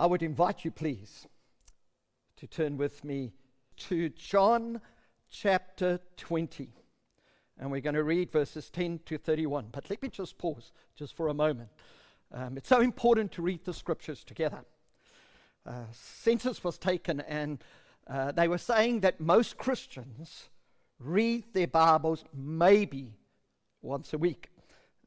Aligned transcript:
I 0.00 0.06
would 0.06 0.22
invite 0.22 0.64
you, 0.64 0.70
please, 0.70 1.26
to 2.38 2.46
turn 2.46 2.78
with 2.78 3.04
me 3.04 3.34
to 3.76 4.08
John 4.08 4.80
chapter 5.30 6.00
20. 6.16 6.70
And 7.58 7.70
we're 7.70 7.82
going 7.82 7.96
to 7.96 8.02
read 8.02 8.32
verses 8.32 8.70
10 8.70 9.00
to 9.04 9.18
31. 9.18 9.66
But 9.70 9.90
let 9.90 10.00
me 10.00 10.08
just 10.08 10.38
pause 10.38 10.72
just 10.96 11.14
for 11.14 11.28
a 11.28 11.34
moment. 11.34 11.68
Um, 12.32 12.56
it's 12.56 12.70
so 12.70 12.80
important 12.80 13.30
to 13.32 13.42
read 13.42 13.66
the 13.66 13.74
scriptures 13.74 14.24
together. 14.24 14.64
Uh, 15.66 15.84
census 15.92 16.64
was 16.64 16.78
taken, 16.78 17.20
and 17.20 17.62
uh, 18.06 18.32
they 18.32 18.48
were 18.48 18.56
saying 18.56 19.00
that 19.00 19.20
most 19.20 19.58
Christians 19.58 20.48
read 20.98 21.44
their 21.52 21.66
Bibles 21.66 22.24
maybe 22.32 23.18
once 23.82 24.14
a 24.14 24.18
week. 24.18 24.48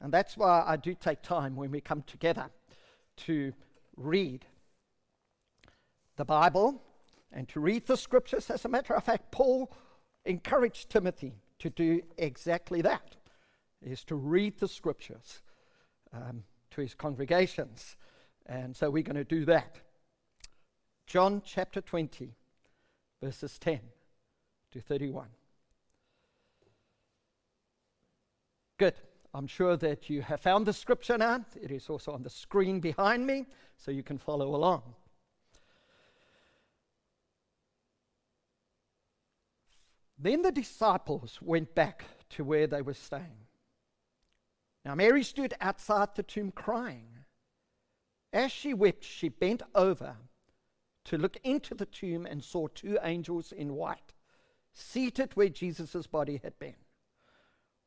And 0.00 0.14
that's 0.14 0.36
why 0.36 0.62
I 0.64 0.76
do 0.76 0.94
take 0.94 1.20
time 1.22 1.56
when 1.56 1.72
we 1.72 1.80
come 1.80 2.02
together 2.02 2.48
to 3.16 3.52
read 3.96 4.46
the 6.16 6.24
Bible 6.24 6.82
and 7.32 7.48
to 7.48 7.60
read 7.60 7.86
the 7.86 7.96
scriptures. 7.96 8.50
As 8.50 8.64
a 8.64 8.68
matter 8.68 8.94
of 8.94 9.04
fact, 9.04 9.32
Paul 9.32 9.72
encouraged 10.24 10.90
Timothy 10.90 11.34
to 11.58 11.70
do 11.70 12.02
exactly 12.16 12.80
that, 12.82 13.16
is 13.82 14.04
to 14.04 14.14
read 14.14 14.58
the 14.58 14.68
scriptures 14.68 15.42
um, 16.12 16.44
to 16.70 16.80
his 16.80 16.94
congregations. 16.94 17.96
And 18.46 18.76
so 18.76 18.90
we're 18.90 19.02
going 19.02 19.16
to 19.16 19.24
do 19.24 19.44
that. 19.46 19.78
John 21.06 21.42
chapter 21.44 21.80
20, 21.80 22.34
verses 23.22 23.58
10 23.58 23.80
to 24.72 24.80
31. 24.80 25.26
Good. 28.78 28.94
I'm 29.36 29.46
sure 29.48 29.76
that 29.76 30.08
you 30.08 30.22
have 30.22 30.40
found 30.40 30.64
the 30.64 30.72
scripture 30.72 31.18
now. 31.18 31.44
It 31.60 31.72
is 31.72 31.88
also 31.88 32.12
on 32.12 32.22
the 32.22 32.30
screen 32.30 32.78
behind 32.78 33.26
me, 33.26 33.46
so 33.76 33.90
you 33.90 34.04
can 34.04 34.16
follow 34.16 34.54
along. 34.54 34.82
Then 40.24 40.40
the 40.40 40.52
disciples 40.52 41.38
went 41.42 41.74
back 41.74 42.06
to 42.30 42.44
where 42.44 42.66
they 42.66 42.80
were 42.80 42.94
staying. 42.94 43.44
Now, 44.82 44.94
Mary 44.94 45.22
stood 45.22 45.52
outside 45.60 46.14
the 46.14 46.22
tomb 46.22 46.50
crying. 46.50 47.26
As 48.32 48.50
she 48.50 48.72
wept, 48.72 49.04
she 49.04 49.28
bent 49.28 49.62
over 49.74 50.16
to 51.04 51.18
look 51.18 51.36
into 51.44 51.74
the 51.74 51.84
tomb 51.84 52.24
and 52.24 52.42
saw 52.42 52.68
two 52.68 52.98
angels 53.02 53.52
in 53.52 53.74
white 53.74 54.14
seated 54.72 55.36
where 55.36 55.50
Jesus' 55.50 56.06
body 56.06 56.40
had 56.42 56.58
been, 56.58 56.76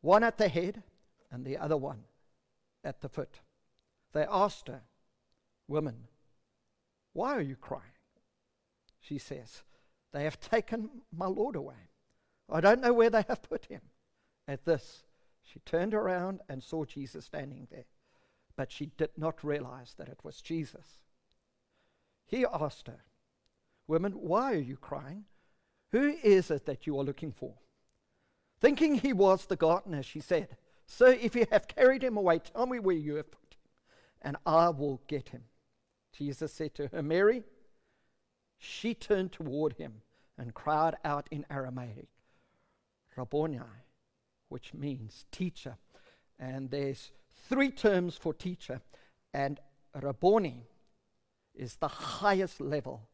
one 0.01 0.23
at 0.23 0.37
the 0.37 0.47
head 0.47 0.83
and 1.31 1.43
the 1.43 1.57
other 1.57 1.75
one 1.75 2.03
at 2.83 3.01
the 3.01 3.09
foot. 3.09 3.39
They 4.13 4.27
asked 4.29 4.67
her, 4.67 4.83
Woman, 5.67 6.07
why 7.13 7.33
are 7.33 7.41
you 7.41 7.55
crying? 7.55 7.97
She 8.99 9.17
says, 9.17 9.63
They 10.13 10.23
have 10.23 10.39
taken 10.39 11.01
my 11.11 11.25
Lord 11.25 11.55
away 11.55 11.87
I 12.49 12.61
don't 12.61 12.81
know 12.81 12.93
where 12.93 13.09
they 13.09 13.25
have 13.27 13.41
put 13.41 13.65
him. 13.65 13.81
At 14.47 14.65
this, 14.65 15.03
she 15.43 15.59
turned 15.59 15.93
around 15.93 16.41
and 16.47 16.63
saw 16.63 16.85
Jesus 16.85 17.25
standing 17.25 17.67
there, 17.69 17.85
but 18.55 18.71
she 18.71 18.87
did 18.97 19.11
not 19.17 19.43
realize 19.43 19.95
that 19.97 20.07
it 20.07 20.19
was 20.23 20.41
Jesus. 20.41 20.99
He 22.25 22.45
asked 22.45 22.87
her, 22.87 23.03
Woman, 23.87 24.13
why 24.13 24.53
are 24.53 24.59
you 24.59 24.77
crying? 24.77 25.25
Who 25.91 26.15
is 26.23 26.51
it 26.51 26.65
that 26.65 26.85
you 26.85 26.99
are 26.99 27.03
looking 27.03 27.31
for? 27.31 27.53
Thinking 28.59 28.95
he 28.95 29.13
was 29.13 29.45
the 29.45 29.55
gardener, 29.55 30.03
she 30.03 30.19
said, 30.19 30.57
Sir, 30.85 31.17
if 31.21 31.35
you 31.35 31.45
have 31.51 31.67
carried 31.67 32.03
him 32.03 32.17
away, 32.17 32.39
tell 32.39 32.65
me 32.65 32.79
where 32.79 32.95
you 32.95 33.15
have 33.15 33.31
put 33.31 33.53
him, 33.53 33.69
and 34.21 34.37
I 34.45 34.69
will 34.69 35.01
get 35.07 35.29
him. 35.29 35.43
Jesus 36.11 36.53
said 36.53 36.73
to 36.75 36.87
her, 36.87 37.03
Mary. 37.03 37.43
She 38.59 38.95
turned 38.95 39.31
toward 39.31 39.73
him 39.73 40.01
and 40.37 40.53
cried 40.53 40.95
out 41.05 41.27
in 41.29 41.45
Aramaic, 41.49 42.07
Rabboni, 43.17 43.59
which 44.49 44.73
means 44.73 45.25
teacher. 45.31 45.77
And 46.39 46.69
there's 46.69 47.11
three 47.49 47.71
terms 47.71 48.15
for 48.15 48.33
teacher, 48.33 48.81
and 49.33 49.59
Rabboni 49.99 50.67
is 51.55 51.75
the 51.75 51.87
highest 51.87 52.61
level 52.61 53.09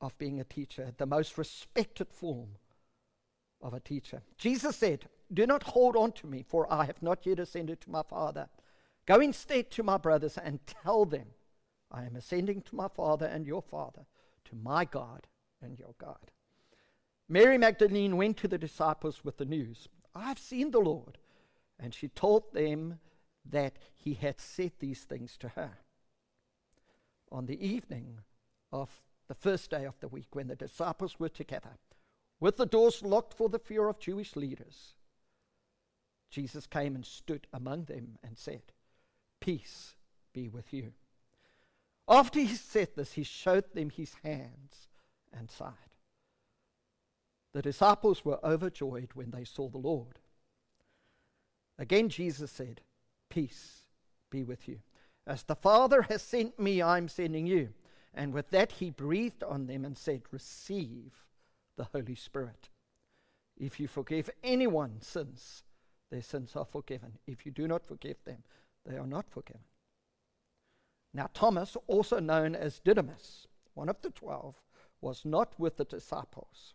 of 0.00 0.16
being 0.18 0.40
a 0.40 0.44
teacher, 0.44 0.92
the 0.98 1.06
most 1.06 1.38
respected 1.38 2.12
form 2.12 2.56
of 3.62 3.72
a 3.72 3.80
teacher. 3.80 4.22
Jesus 4.36 4.76
said, 4.76 5.06
Do 5.32 5.46
not 5.46 5.62
hold 5.62 5.96
on 5.96 6.12
to 6.12 6.26
me, 6.26 6.44
for 6.46 6.70
I 6.70 6.84
have 6.84 7.00
not 7.00 7.24
yet 7.24 7.38
ascended 7.38 7.80
to 7.82 7.90
my 7.90 8.02
Father. 8.02 8.48
Go 9.06 9.20
instead 9.20 9.70
to 9.72 9.82
my 9.82 9.96
brothers 9.96 10.36
and 10.36 10.66
tell 10.66 11.04
them, 11.04 11.26
I 11.90 12.04
am 12.04 12.16
ascending 12.16 12.62
to 12.62 12.76
my 12.76 12.88
Father 12.88 13.26
and 13.26 13.46
your 13.46 13.62
Father, 13.62 14.06
to 14.46 14.56
my 14.56 14.84
God 14.84 15.26
and 15.62 15.78
your 15.78 15.94
God. 15.98 16.30
Mary 17.32 17.56
Magdalene 17.56 18.18
went 18.18 18.36
to 18.36 18.46
the 18.46 18.58
disciples 18.58 19.24
with 19.24 19.38
the 19.38 19.46
news 19.46 19.88
I've 20.14 20.38
seen 20.38 20.70
the 20.70 20.80
Lord. 20.80 21.16
And 21.80 21.94
she 21.94 22.08
told 22.08 22.52
them 22.52 22.98
that 23.50 23.78
he 23.94 24.12
had 24.12 24.38
said 24.38 24.72
these 24.78 25.04
things 25.04 25.38
to 25.38 25.48
her. 25.48 25.78
On 27.30 27.46
the 27.46 27.66
evening 27.66 28.18
of 28.70 28.90
the 29.28 29.34
first 29.34 29.70
day 29.70 29.86
of 29.86 29.98
the 30.00 30.08
week, 30.08 30.34
when 30.34 30.48
the 30.48 30.54
disciples 30.54 31.18
were 31.18 31.30
together, 31.30 31.78
with 32.38 32.58
the 32.58 32.66
doors 32.66 33.02
locked 33.02 33.32
for 33.32 33.48
the 33.48 33.58
fear 33.58 33.88
of 33.88 33.98
Jewish 33.98 34.36
leaders, 34.36 34.92
Jesus 36.30 36.66
came 36.66 36.94
and 36.94 37.06
stood 37.06 37.46
among 37.50 37.84
them 37.84 38.18
and 38.22 38.36
said, 38.36 38.72
Peace 39.40 39.94
be 40.34 40.50
with 40.50 40.74
you. 40.74 40.92
After 42.06 42.40
he 42.40 42.54
said 42.54 42.88
this, 42.94 43.12
he 43.12 43.22
showed 43.22 43.72
them 43.72 43.88
his 43.88 44.16
hands 44.22 44.90
and 45.32 45.50
side. 45.50 45.91
The 47.52 47.62
disciples 47.62 48.24
were 48.24 48.44
overjoyed 48.44 49.10
when 49.14 49.30
they 49.30 49.44
saw 49.44 49.68
the 49.68 49.78
Lord. 49.78 50.18
Again, 51.78 52.08
Jesus 52.08 52.50
said, 52.50 52.80
Peace 53.28 53.82
be 54.30 54.42
with 54.42 54.68
you. 54.68 54.80
As 55.26 55.42
the 55.42 55.54
Father 55.54 56.02
has 56.02 56.22
sent 56.22 56.58
me, 56.58 56.82
I'm 56.82 57.08
sending 57.08 57.46
you. 57.46 57.70
And 58.14 58.32
with 58.32 58.50
that, 58.50 58.72
he 58.72 58.90
breathed 58.90 59.42
on 59.42 59.66
them 59.66 59.84
and 59.84 59.96
said, 59.96 60.22
Receive 60.30 61.24
the 61.76 61.84
Holy 61.92 62.14
Spirit. 62.14 62.68
If 63.56 63.78
you 63.78 63.88
forgive 63.88 64.30
anyone's 64.42 65.06
sins, 65.06 65.62
their 66.10 66.22
sins 66.22 66.56
are 66.56 66.64
forgiven. 66.64 67.18
If 67.26 67.46
you 67.46 67.52
do 67.52 67.68
not 67.68 67.84
forgive 67.84 68.22
them, 68.24 68.42
they 68.84 68.96
are 68.96 69.06
not 69.06 69.30
forgiven. 69.30 69.62
Now, 71.14 71.28
Thomas, 71.32 71.76
also 71.86 72.18
known 72.18 72.54
as 72.54 72.80
Didymus, 72.80 73.46
one 73.74 73.88
of 73.88 74.00
the 74.02 74.10
twelve, 74.10 74.56
was 75.00 75.24
not 75.24 75.58
with 75.58 75.76
the 75.76 75.84
disciples 75.84 76.74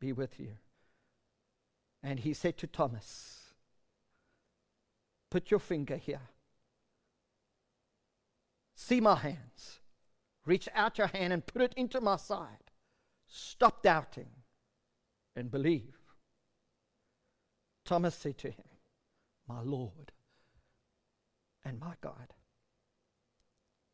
be 0.00 0.12
with 0.12 0.38
you. 0.38 0.52
And 2.02 2.20
he 2.20 2.32
said 2.32 2.56
to 2.58 2.66
Thomas, 2.66 3.38
Put 5.30 5.50
your 5.50 5.60
finger 5.60 5.96
here. 5.96 6.20
See 8.74 9.00
my 9.00 9.16
hands. 9.16 9.80
Reach 10.46 10.68
out 10.74 10.98
your 10.98 11.08
hand 11.08 11.32
and 11.32 11.44
put 11.44 11.60
it 11.60 11.74
into 11.76 12.00
my 12.00 12.16
side. 12.16 12.70
Stop 13.26 13.82
doubting 13.82 14.30
and 15.36 15.50
believe. 15.50 15.96
Thomas 17.84 18.14
said 18.14 18.38
to 18.38 18.48
him, 18.48 18.64
My 19.46 19.60
Lord 19.60 20.12
and 21.64 21.78
my 21.78 21.94
God. 22.00 22.32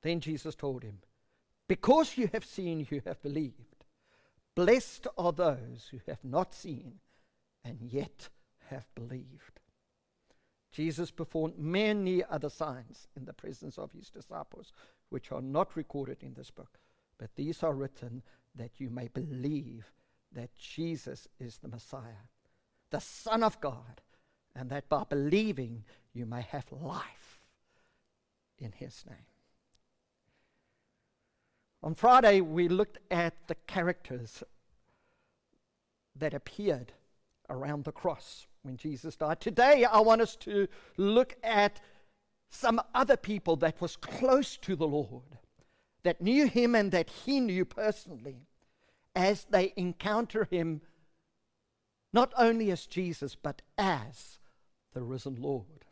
Then 0.03 0.21
Jesus 0.21 0.55
told 0.55 0.83
him, 0.83 0.99
Because 1.67 2.17
you 2.17 2.29
have 2.33 2.45
seen, 2.45 2.87
you 2.91 3.03
have 3.05 3.23
believed. 3.23 3.74
Blessed 4.55 5.07
are 5.19 5.33
those 5.33 5.89
who 5.91 6.01
have 6.07 6.23
not 6.23 6.55
seen 6.55 7.01
and 7.65 7.79
yet 7.81 8.29
have 8.69 8.87
believed. 8.95 9.61
Jesus 10.71 11.11
performed 11.11 11.59
many 11.59 12.23
other 12.25 12.51
signs 12.51 13.09
in 13.17 13.25
the 13.25 13.33
presence 13.33 13.79
of 13.79 13.93
his 13.93 14.11
disciples, 14.11 14.73
which 15.09 15.31
are 15.31 15.43
not 15.43 15.77
recorded 15.77 16.19
in 16.21 16.35
this 16.35 16.51
book, 16.51 16.79
but 17.19 17.35
these 17.37 17.63
are 17.63 17.75
written 17.75 18.23
that 18.55 18.81
you 18.81 18.91
may 18.91 19.09
believe 19.09 19.93
that 20.33 20.55
Jesus 20.57 21.29
is 21.39 21.59
the 21.59 21.69
Messiah, 21.69 22.27
the 22.91 23.01
Son 23.01 23.43
of 23.43 23.61
God, 23.61 24.03
and 24.55 24.71
that 24.71 24.89
by 24.89 25.05
believing 25.05 25.85
you 26.13 26.27
may 26.27 26.43
have 26.43 26.67
life 26.73 27.41
in 28.59 28.73
his 28.73 29.05
name. 29.09 29.34
On 31.85 31.95
Friday, 31.95 32.41
we 32.41 32.67
looked 32.67 32.99
at 33.11 33.47
the 33.47 33.57
characters 33.67 34.43
that 36.17 36.33
appeared 36.33 36.95
around 37.51 37.85
the 37.85 37.93
cross 37.93 38.47
when 38.63 38.79
Jesus 38.79 39.17
died. 39.17 39.39
Today, 39.39 39.85
I 39.85 40.01
want 40.01 40.23
us 40.23 40.35
to 40.37 40.67
look 40.97 41.37
at 41.43 41.83
some 42.49 42.81
other 42.95 43.19
people 43.19 43.57
that 43.57 43.83
was 43.83 43.97
close 43.97 44.57
to 44.57 44.75
the 44.75 44.87
Lord, 44.87 45.37
that 46.05 46.23
knew 46.23 46.47
him 46.47 46.75
and 46.75 46.91
that 46.93 47.11
he 47.11 47.39
knew 47.39 47.67
personally, 47.67 48.47
as 49.15 49.45
they 49.51 49.75
encounter 49.77 50.49
him 50.51 50.81
not 52.15 52.33
only 52.39 52.71
as 52.71 52.87
Jesus, 52.87 53.35
but 53.35 53.61
as 53.77 54.39
the 54.95 55.03
risen 55.03 55.37
Lord. 55.39 55.85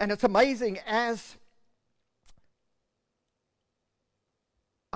And 0.00 0.10
it's 0.10 0.24
amazing 0.24 0.78
as 0.86 1.36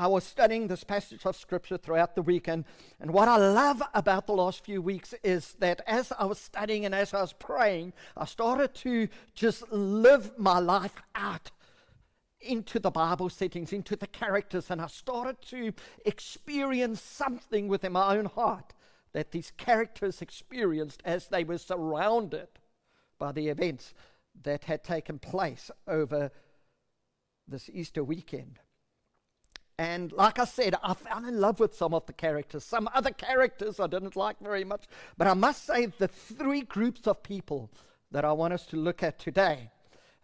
I 0.00 0.06
was 0.06 0.24
studying 0.24 0.66
this 0.66 0.82
passage 0.82 1.26
of 1.26 1.36
scripture 1.36 1.76
throughout 1.76 2.14
the 2.14 2.22
weekend, 2.22 2.64
and 3.00 3.10
what 3.10 3.28
I 3.28 3.36
love 3.36 3.82
about 3.92 4.26
the 4.26 4.32
last 4.32 4.64
few 4.64 4.80
weeks 4.80 5.12
is 5.22 5.52
that 5.58 5.82
as 5.86 6.10
I 6.18 6.24
was 6.24 6.38
studying 6.38 6.86
and 6.86 6.94
as 6.94 7.12
I 7.12 7.20
was 7.20 7.34
praying, 7.34 7.92
I 8.16 8.24
started 8.24 8.74
to 8.76 9.08
just 9.34 9.70
live 9.70 10.38
my 10.38 10.58
life 10.58 10.94
out 11.14 11.50
into 12.40 12.78
the 12.78 12.90
Bible 12.90 13.28
settings, 13.28 13.74
into 13.74 13.94
the 13.94 14.06
characters, 14.06 14.70
and 14.70 14.80
I 14.80 14.86
started 14.86 15.36
to 15.50 15.74
experience 16.06 17.02
something 17.02 17.68
within 17.68 17.92
my 17.92 18.16
own 18.16 18.24
heart 18.24 18.72
that 19.12 19.32
these 19.32 19.52
characters 19.58 20.22
experienced 20.22 21.02
as 21.04 21.28
they 21.28 21.44
were 21.44 21.58
surrounded 21.58 22.48
by 23.18 23.32
the 23.32 23.48
events 23.48 23.92
that 24.44 24.64
had 24.64 24.82
taken 24.82 25.18
place 25.18 25.70
over 25.86 26.30
this 27.46 27.68
Easter 27.68 28.02
weekend. 28.02 28.60
And 29.80 30.12
like 30.12 30.38
I 30.38 30.44
said, 30.44 30.74
I 30.82 30.92
fell 30.92 31.24
in 31.24 31.40
love 31.40 31.58
with 31.58 31.74
some 31.74 31.94
of 31.94 32.04
the 32.04 32.12
characters. 32.12 32.64
Some 32.64 32.86
other 32.92 33.12
characters 33.12 33.80
I 33.80 33.86
didn't 33.86 34.14
like 34.14 34.38
very 34.38 34.62
much. 34.62 34.84
But 35.16 35.26
I 35.26 35.32
must 35.32 35.64
say, 35.64 35.86
the 35.86 36.06
three 36.06 36.60
groups 36.60 37.06
of 37.06 37.22
people 37.22 37.70
that 38.10 38.22
I 38.22 38.30
want 38.32 38.52
us 38.52 38.66
to 38.66 38.76
look 38.76 39.02
at 39.02 39.18
today 39.18 39.70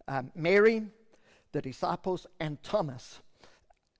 um, 0.09 0.31
Mary, 0.35 0.83
the 1.53 1.63
disciples, 1.63 2.27
and 2.39 2.63
Thomas. 2.63 3.21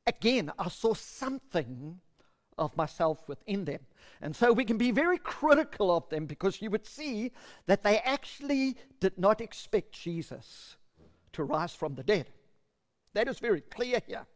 Again, 0.07 0.53
I 0.59 0.69
saw 0.69 0.93
something 0.93 2.01
of 2.59 2.77
myself 2.77 3.27
within 3.27 3.65
them. 3.65 3.81
And 4.21 4.37
so 4.37 4.53
we 4.53 4.67
can 4.67 4.77
be 4.77 4.91
very 4.91 5.17
critical 5.17 5.91
of 5.91 6.07
them 6.11 6.27
because 6.27 6.61
you 6.61 6.69
would 6.69 6.87
see 6.87 7.33
that 7.65 7.83
they 7.83 8.01
actually 8.01 8.77
did 9.01 9.17
not 9.17 9.41
expect 9.41 9.93
Jesus 9.93 10.77
to 11.33 11.45
rise 11.45 11.75
from 11.75 11.95
the 11.95 12.05
dead. 12.05 12.29
That 13.15 13.27
is 13.27 13.39
very 13.39 13.63
clear 13.63 14.03
here. 14.07 14.27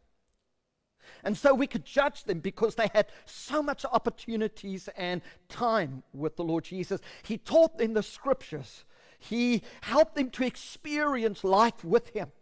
And 1.24 1.36
so 1.36 1.54
we 1.54 1.66
could 1.66 1.84
judge 1.84 2.24
them 2.24 2.40
because 2.40 2.74
they 2.74 2.90
had 2.94 3.06
so 3.26 3.62
much 3.62 3.84
opportunities 3.84 4.88
and 4.96 5.22
time 5.48 6.02
with 6.12 6.36
the 6.36 6.44
Lord 6.44 6.64
Jesus. 6.64 7.00
He 7.22 7.38
taught 7.38 7.78
them 7.78 7.94
the 7.94 8.02
scriptures, 8.02 8.84
He 9.18 9.62
helped 9.82 10.14
them 10.14 10.30
to 10.30 10.44
experience 10.44 11.44
life 11.44 11.84
with 11.84 12.08
Him. 12.10 12.32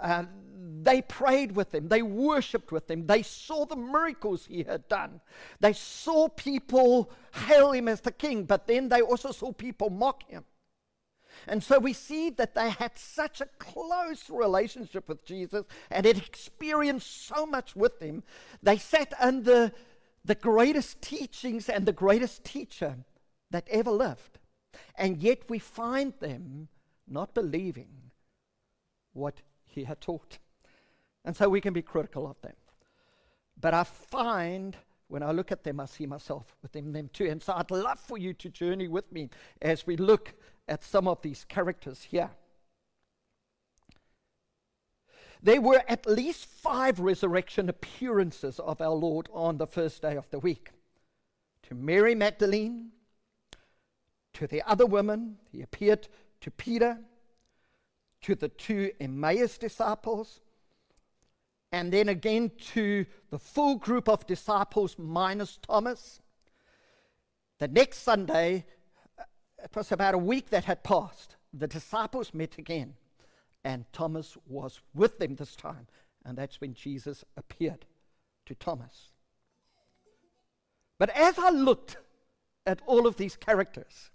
Uh, 0.00 0.24
they 0.82 1.00
prayed 1.02 1.54
with 1.54 1.72
him. 1.72 1.88
They 1.88 2.02
worshiped 2.02 2.72
with 2.72 2.90
him. 2.90 3.06
They 3.06 3.22
saw 3.22 3.64
the 3.64 3.76
miracles 3.76 4.46
he 4.46 4.64
had 4.64 4.88
done. 4.88 5.20
They 5.60 5.72
saw 5.72 6.28
people 6.28 7.12
hail 7.46 7.72
him 7.72 7.88
as 7.88 8.00
the 8.00 8.10
king, 8.10 8.44
but 8.44 8.66
then 8.66 8.88
they 8.88 9.00
also 9.00 9.30
saw 9.30 9.52
people 9.52 9.90
mock 9.90 10.28
him. 10.28 10.44
And 11.46 11.62
so 11.62 11.78
we 11.78 11.92
see 11.92 12.30
that 12.30 12.54
they 12.54 12.70
had 12.70 12.96
such 12.96 13.40
a 13.40 13.48
close 13.58 14.30
relationship 14.30 15.08
with 15.08 15.24
Jesus 15.24 15.64
and 15.90 16.06
had 16.06 16.18
experienced 16.18 17.26
so 17.26 17.46
much 17.46 17.74
with 17.74 18.00
him. 18.00 18.22
They 18.62 18.78
sat 18.78 19.12
under 19.20 19.72
the 20.24 20.34
greatest 20.34 21.02
teachings 21.02 21.68
and 21.68 21.84
the 21.86 21.92
greatest 21.92 22.44
teacher 22.44 22.96
that 23.50 23.68
ever 23.70 23.90
lived. 23.90 24.38
And 24.96 25.22
yet 25.22 25.48
we 25.48 25.58
find 25.58 26.14
them 26.20 26.68
not 27.08 27.34
believing 27.34 28.10
what 29.12 29.42
he 29.64 29.84
had 29.84 30.00
taught. 30.00 30.38
And 31.24 31.36
so 31.36 31.48
we 31.48 31.60
can 31.60 31.72
be 31.72 31.82
critical 31.82 32.28
of 32.28 32.40
them. 32.42 32.54
But 33.60 33.74
I 33.74 33.84
find 33.84 34.76
when 35.08 35.22
I 35.22 35.30
look 35.30 35.52
at 35.52 35.62
them, 35.62 35.78
I 35.78 35.84
see 35.84 36.06
myself 36.06 36.56
within 36.62 36.92
them 36.92 37.10
too. 37.12 37.26
And 37.26 37.42
so 37.42 37.52
I'd 37.54 37.70
love 37.70 38.00
for 38.00 38.16
you 38.16 38.32
to 38.32 38.48
journey 38.48 38.88
with 38.88 39.12
me 39.12 39.28
as 39.60 39.86
we 39.86 39.96
look 39.96 40.32
at 40.68 40.84
some 40.84 41.08
of 41.08 41.22
these 41.22 41.44
characters 41.44 42.02
here. 42.04 42.30
There 45.42 45.60
were 45.60 45.82
at 45.88 46.06
least 46.06 46.46
five 46.46 47.00
resurrection 47.00 47.68
appearances 47.68 48.60
of 48.60 48.80
our 48.80 48.94
Lord 48.94 49.28
on 49.32 49.58
the 49.58 49.66
first 49.66 50.02
day 50.02 50.16
of 50.16 50.30
the 50.30 50.38
week. 50.38 50.70
To 51.64 51.74
Mary 51.74 52.14
Magdalene, 52.14 52.92
to 54.34 54.46
the 54.46 54.62
other 54.62 54.86
women, 54.86 55.38
he 55.50 55.62
appeared 55.62 56.08
to 56.42 56.50
Peter, 56.50 56.98
to 58.22 58.34
the 58.36 58.48
two 58.48 58.92
Emmaus 59.00 59.58
disciples, 59.58 60.40
and 61.72 61.92
then 61.92 62.08
again 62.08 62.52
to 62.72 63.06
the 63.30 63.38
full 63.38 63.76
group 63.76 64.08
of 64.08 64.26
disciples 64.26 64.96
minus 64.96 65.58
Thomas. 65.58 66.20
The 67.58 67.68
next 67.68 67.98
Sunday, 67.98 68.66
it 69.62 69.74
was 69.74 69.92
about 69.92 70.14
a 70.14 70.18
week 70.18 70.50
that 70.50 70.64
had 70.64 70.82
passed. 70.82 71.36
The 71.52 71.68
disciples 71.68 72.34
met 72.34 72.58
again, 72.58 72.94
and 73.64 73.84
Thomas 73.92 74.36
was 74.46 74.80
with 74.94 75.18
them 75.18 75.36
this 75.36 75.54
time. 75.54 75.86
And 76.24 76.36
that's 76.36 76.60
when 76.60 76.74
Jesus 76.74 77.24
appeared 77.36 77.84
to 78.46 78.54
Thomas. 78.54 79.10
But 80.98 81.10
as 81.10 81.38
I 81.38 81.50
looked 81.50 81.96
at 82.64 82.80
all 82.86 83.06
of 83.06 83.16
these 83.16 83.36
characters, 83.36 84.10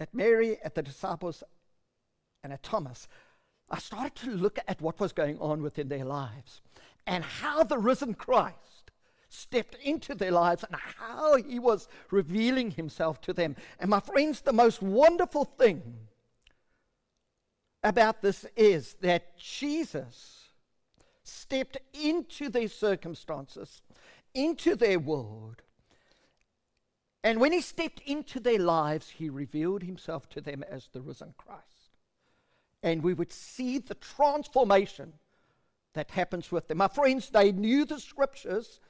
at 0.00 0.14
Mary, 0.14 0.58
at 0.64 0.74
the 0.74 0.82
disciples, 0.82 1.42
and 2.42 2.52
at 2.52 2.62
Thomas, 2.62 3.06
I 3.70 3.78
started 3.78 4.14
to 4.16 4.30
look 4.30 4.58
at 4.68 4.80
what 4.80 5.00
was 5.00 5.12
going 5.12 5.38
on 5.38 5.62
within 5.62 5.88
their 5.88 6.04
lives 6.04 6.60
and 7.06 7.24
how 7.24 7.64
the 7.64 7.78
risen 7.78 8.14
Christ 8.14 8.90
stepped 9.34 9.74
into 9.82 10.14
their 10.14 10.30
lives 10.30 10.64
and 10.64 10.80
how 10.98 11.36
he 11.36 11.58
was 11.58 11.88
revealing 12.10 12.70
himself 12.70 13.20
to 13.22 13.32
them. 13.32 13.56
And 13.78 13.90
my 13.90 14.00
friends, 14.00 14.40
the 14.40 14.52
most 14.52 14.80
wonderful 14.80 15.44
thing 15.44 15.82
about 17.82 18.22
this 18.22 18.46
is 18.56 18.94
that 19.00 19.36
Jesus 19.36 20.44
stepped 21.22 21.76
into 21.92 22.48
their 22.48 22.68
circumstances, 22.68 23.82
into 24.34 24.74
their 24.76 24.98
world. 24.98 25.62
And 27.22 27.40
when 27.40 27.52
he 27.52 27.60
stepped 27.60 28.00
into 28.00 28.38
their 28.38 28.58
lives, 28.58 29.08
he 29.08 29.30
revealed 29.30 29.82
himself 29.82 30.28
to 30.30 30.40
them 30.40 30.62
as 30.68 30.88
the 30.92 31.00
risen 31.00 31.34
Christ. 31.38 31.62
And 32.82 33.02
we 33.02 33.14
would 33.14 33.32
see 33.32 33.78
the 33.78 33.94
transformation 33.94 35.14
that 35.94 36.10
happens 36.10 36.52
with 36.52 36.68
them. 36.68 36.78
My 36.78 36.88
friends, 36.88 37.30
they 37.30 37.50
knew 37.50 37.86
the 37.86 37.98
scriptures, 37.98 38.80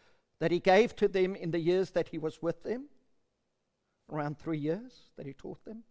that 0.41 0.51
he 0.51 0.59
gave 0.59 0.97
to 0.97 1.09
them 1.09 1.35
in 1.35 1.51
the 1.51 1.61
years 1.61 1.91
that 1.91 2.09
he 2.09 2.19
was 2.19 2.43
with 2.43 2.63
them, 2.63 2.87
around 4.11 4.39
three 4.39 4.59
years 4.59 5.11
that 5.17 5.27
he 5.27 5.33
taught 5.33 5.65
them. 5.65 5.85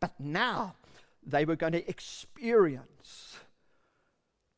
But 0.00 0.18
now 0.18 0.76
they 1.24 1.44
were 1.44 1.56
going 1.56 1.72
to 1.72 1.88
experience 1.88 3.38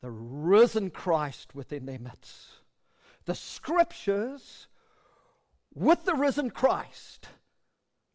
the 0.01 0.11
risen 0.11 0.89
Christ 0.89 1.55
within 1.55 1.85
their 1.85 1.99
midst. 1.99 2.47
The 3.25 3.35
scriptures 3.35 4.67
with 5.73 6.05
the 6.05 6.15
risen 6.15 6.49
Christ 6.49 7.27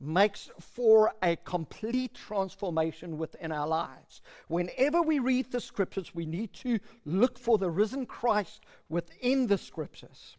makes 0.01 0.51
for 0.61 1.13
a 1.23 1.37
complete 1.37 2.15
transformation 2.15 3.17
within 3.17 3.53
our 3.53 3.67
lives. 3.67 4.21
Whenever 4.49 5.01
we 5.01 5.19
read 5.19 5.51
the 5.51 5.61
scriptures, 5.61 6.15
we 6.15 6.27
need 6.27 6.53
to 6.53 6.79
look 7.05 7.39
for 7.39 7.59
the 7.59 7.71
risen 7.71 8.05
Christ 8.07 8.65
within 8.89 9.47
the 9.47 9.59
scriptures 9.59 10.37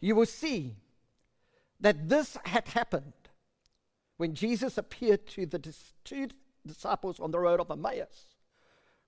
you 0.00 0.14
will 0.14 0.26
see 0.26 0.76
that 1.80 2.08
this 2.08 2.36
had 2.44 2.68
happened 2.68 3.12
when 4.16 4.34
Jesus 4.34 4.78
appeared 4.78 5.26
to 5.28 5.46
the 5.46 5.74
two 6.04 6.28
disciples 6.66 7.20
on 7.20 7.30
the 7.30 7.38
road 7.38 7.60
of 7.60 7.70
Emmaus, 7.70 8.26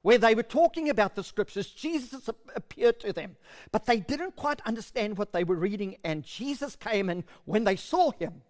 where 0.03 0.19
they 0.19 0.35
were 0.35 0.43
talking 0.43 0.89
about 0.91 1.15
the 1.15 1.25
scriptures. 1.25 1.71
Jesus 1.71 2.29
appeared 2.55 3.01
to 3.01 3.13
them, 3.13 3.37
but 3.73 3.87
they 3.87 4.01
didn't 4.01 4.37
quite 4.37 4.61
understand 4.67 5.19
what 5.19 5.33
they 5.33 5.45
were 5.45 5.57
reading, 5.57 5.97
and 6.05 6.25
Jesus 6.25 6.77
came, 6.77 7.09
and 7.09 7.25
when 7.47 7.65
they 7.65 7.77
saw 7.77 8.11
him, 8.13 8.43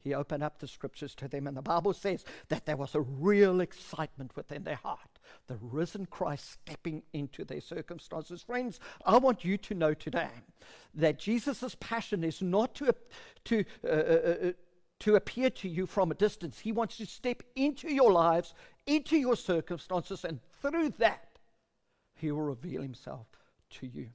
he 0.00 0.14
opened 0.14 0.42
up 0.42 0.58
the 0.58 0.68
scriptures 0.68 1.14
to 1.16 1.28
them, 1.28 1.46
and 1.46 1.56
the 1.56 1.62
Bible 1.62 1.92
says 1.92 2.24
that 2.48 2.66
there 2.66 2.76
was 2.76 2.94
a 2.94 3.00
real 3.00 3.60
excitement 3.60 4.36
within 4.36 4.64
their 4.64 4.76
heart. 4.76 5.18
The 5.48 5.58
risen 5.60 6.06
Christ 6.06 6.52
stepping 6.52 7.02
into 7.12 7.44
their 7.44 7.60
circumstances. 7.60 8.42
Friends, 8.42 8.78
I 9.04 9.18
want 9.18 9.44
you 9.44 9.58
to 9.58 9.74
know 9.74 9.94
today 9.94 10.30
that 10.94 11.18
Jesus' 11.18 11.76
passion 11.80 12.22
is 12.22 12.40
not 12.40 12.74
to, 12.76 12.94
to, 13.44 13.64
uh, 13.84 13.88
uh, 13.88 13.92
uh, 13.92 14.52
to 15.00 15.16
appear 15.16 15.50
to 15.50 15.68
you 15.68 15.86
from 15.86 16.10
a 16.10 16.14
distance. 16.14 16.60
He 16.60 16.72
wants 16.72 16.96
to 16.98 17.06
step 17.06 17.42
into 17.56 17.92
your 17.92 18.12
lives, 18.12 18.54
into 18.86 19.16
your 19.16 19.36
circumstances, 19.36 20.24
and 20.24 20.40
through 20.62 20.90
that, 20.98 21.38
He 22.14 22.30
will 22.30 22.42
reveal 22.42 22.82
Himself 22.82 23.26
to 23.70 23.86
you 23.86 24.10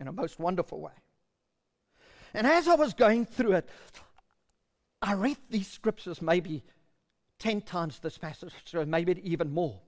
in 0.00 0.08
a 0.08 0.12
most 0.12 0.38
wonderful 0.38 0.80
way. 0.80 0.92
And 2.34 2.46
as 2.46 2.66
I 2.66 2.74
was 2.74 2.94
going 2.94 3.26
through 3.26 3.52
it, 3.52 3.68
I 5.02 5.14
read 5.14 5.36
these 5.50 5.68
scriptures 5.68 6.22
maybe 6.22 6.62
10 7.40 7.62
times 7.62 7.98
this 7.98 8.18
passage, 8.18 8.52
or 8.72 8.86
maybe 8.86 9.20
even 9.28 9.52
more. 9.52 9.80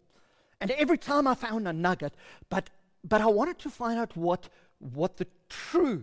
And 0.61 0.73
every 0.73 0.99
time 0.99 1.29
I 1.29 1.35
found 1.35 1.69
a 1.69 1.73
nugget, 1.73 2.15
but, 2.51 2.69
but 3.05 3.21
I 3.21 3.27
wanted 3.27 3.59
to 3.61 3.71
find 3.71 3.99
out 3.99 4.17
what, 4.17 4.49
what 4.81 5.17
the 5.17 5.29
true 5.49 6.03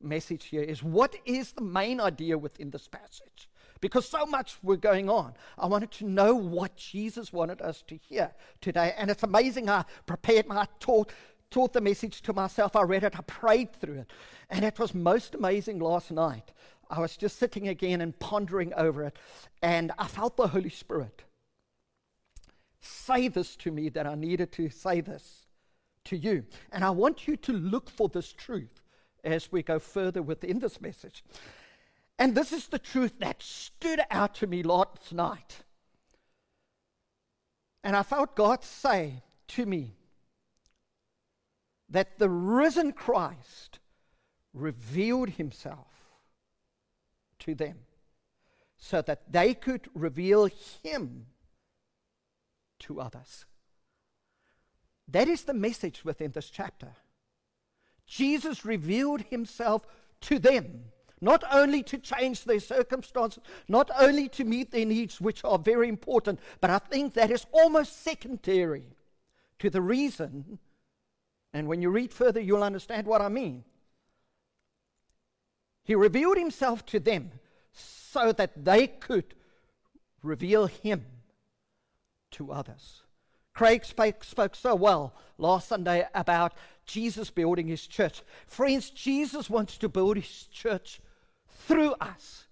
message 0.00 0.46
here 0.46 0.62
is. 0.62 0.82
What 0.82 1.14
is 1.26 1.52
the 1.52 1.60
main 1.60 2.00
idea 2.00 2.38
within 2.38 2.70
this 2.70 2.88
passage? 2.88 3.48
Because 3.80 4.08
so 4.08 4.24
much 4.26 4.56
were 4.62 4.76
going 4.76 5.10
on. 5.10 5.34
I 5.58 5.66
wanted 5.66 5.90
to 5.92 6.06
know 6.06 6.34
what 6.34 6.76
Jesus 6.76 7.32
wanted 7.32 7.60
us 7.60 7.82
to 7.88 7.96
hear 7.96 8.32
today. 8.60 8.94
And 8.96 9.10
it's 9.10 9.22
amazing. 9.22 9.68
I 9.68 9.84
prepared 10.06 10.46
my 10.46 10.66
taught, 10.80 11.12
taught 11.50 11.72
the 11.72 11.80
message 11.80 12.22
to 12.22 12.32
myself. 12.32 12.76
I 12.76 12.82
read 12.82 13.04
it, 13.04 13.18
I 13.18 13.22
prayed 13.22 13.74
through 13.74 14.00
it. 14.00 14.10
And 14.48 14.64
it 14.64 14.78
was 14.78 14.94
most 14.94 15.34
amazing 15.34 15.78
last 15.78 16.10
night. 16.10 16.52
I 16.90 17.00
was 17.00 17.16
just 17.16 17.38
sitting 17.38 17.68
again 17.68 18.00
and 18.00 18.18
pondering 18.18 18.74
over 18.74 19.04
it, 19.04 19.16
and 19.62 19.92
I 19.98 20.08
felt 20.08 20.36
the 20.36 20.48
Holy 20.48 20.68
Spirit 20.68 21.22
say 22.80 23.28
this 23.28 23.56
to 23.56 23.70
me 23.70 23.88
that 23.90 24.06
I 24.06 24.14
needed 24.14 24.52
to 24.52 24.68
say 24.70 25.00
this 25.00 25.46
to 26.04 26.16
you. 26.16 26.44
And 26.72 26.84
I 26.84 26.90
want 26.90 27.28
you 27.28 27.36
to 27.36 27.52
look 27.52 27.90
for 27.90 28.08
this 28.08 28.32
truth 28.32 28.82
as 29.22 29.52
we 29.52 29.62
go 29.62 29.78
further 29.78 30.22
within 30.22 30.58
this 30.58 30.80
message. 30.80 31.22
And 32.18 32.34
this 32.34 32.52
is 32.52 32.68
the 32.68 32.78
truth 32.78 33.14
that 33.20 33.42
stood 33.42 34.00
out 34.10 34.34
to 34.36 34.46
me 34.46 34.62
last 34.62 35.12
night. 35.12 35.64
And 37.82 37.96
I 37.96 38.02
felt 38.02 38.36
God 38.36 38.64
say 38.64 39.22
to 39.48 39.66
me 39.66 39.94
that 41.88 42.18
the 42.18 42.28
risen 42.28 42.92
Christ 42.92 43.78
revealed 44.52 45.30
himself 45.30 45.86
to 47.40 47.54
them 47.54 47.78
so 48.78 49.02
that 49.02 49.30
they 49.30 49.52
could 49.54 49.88
reveal 49.94 50.48
him 50.82 51.26
to 52.80 53.00
others. 53.00 53.44
That 55.06 55.28
is 55.28 55.44
the 55.44 55.54
message 55.54 56.04
within 56.04 56.32
this 56.32 56.48
chapter. 56.50 56.92
Jesus 58.06 58.64
revealed 58.64 59.22
himself 59.22 59.86
to 60.22 60.38
them, 60.38 60.84
not 61.20 61.44
only 61.52 61.82
to 61.84 61.98
change 61.98 62.44
their 62.44 62.60
circumstances, 62.60 63.42
not 63.68 63.90
only 63.98 64.28
to 64.30 64.44
meet 64.44 64.70
their 64.70 64.86
needs, 64.86 65.20
which 65.20 65.44
are 65.44 65.58
very 65.58 65.88
important, 65.88 66.40
but 66.60 66.70
I 66.70 66.78
think 66.78 67.14
that 67.14 67.30
is 67.30 67.46
almost 67.52 68.02
secondary 68.02 68.96
to 69.58 69.68
the 69.68 69.82
reason. 69.82 70.58
And 71.52 71.68
when 71.68 71.82
you 71.82 71.90
read 71.90 72.12
further, 72.12 72.40
you'll 72.40 72.62
understand 72.62 73.06
what 73.06 73.20
I 73.20 73.28
mean. 73.28 73.64
He 75.84 75.94
revealed 75.94 76.36
himself 76.36 76.84
to 76.86 77.00
them 77.00 77.32
so 77.72 78.32
that 78.32 78.64
they 78.64 78.86
could 78.86 79.34
reveal 80.22 80.66
him 80.66 81.06
to 82.32 82.52
others. 82.52 83.02
Craig 83.54 83.84
spoke, 83.84 84.54
so 84.54 84.74
well 84.74 85.14
last 85.36 85.68
Sunday 85.68 86.06
about 86.14 86.54
Jesus 86.86 87.30
building 87.30 87.68
his 87.68 87.86
church. 87.86 88.22
Friends, 88.46 88.90
Jesus 88.90 89.50
wants 89.50 89.76
to 89.78 89.88
build 89.88 90.16
his 90.16 90.46
church 90.46 91.00
through 91.66 91.94
us. 92.00 92.46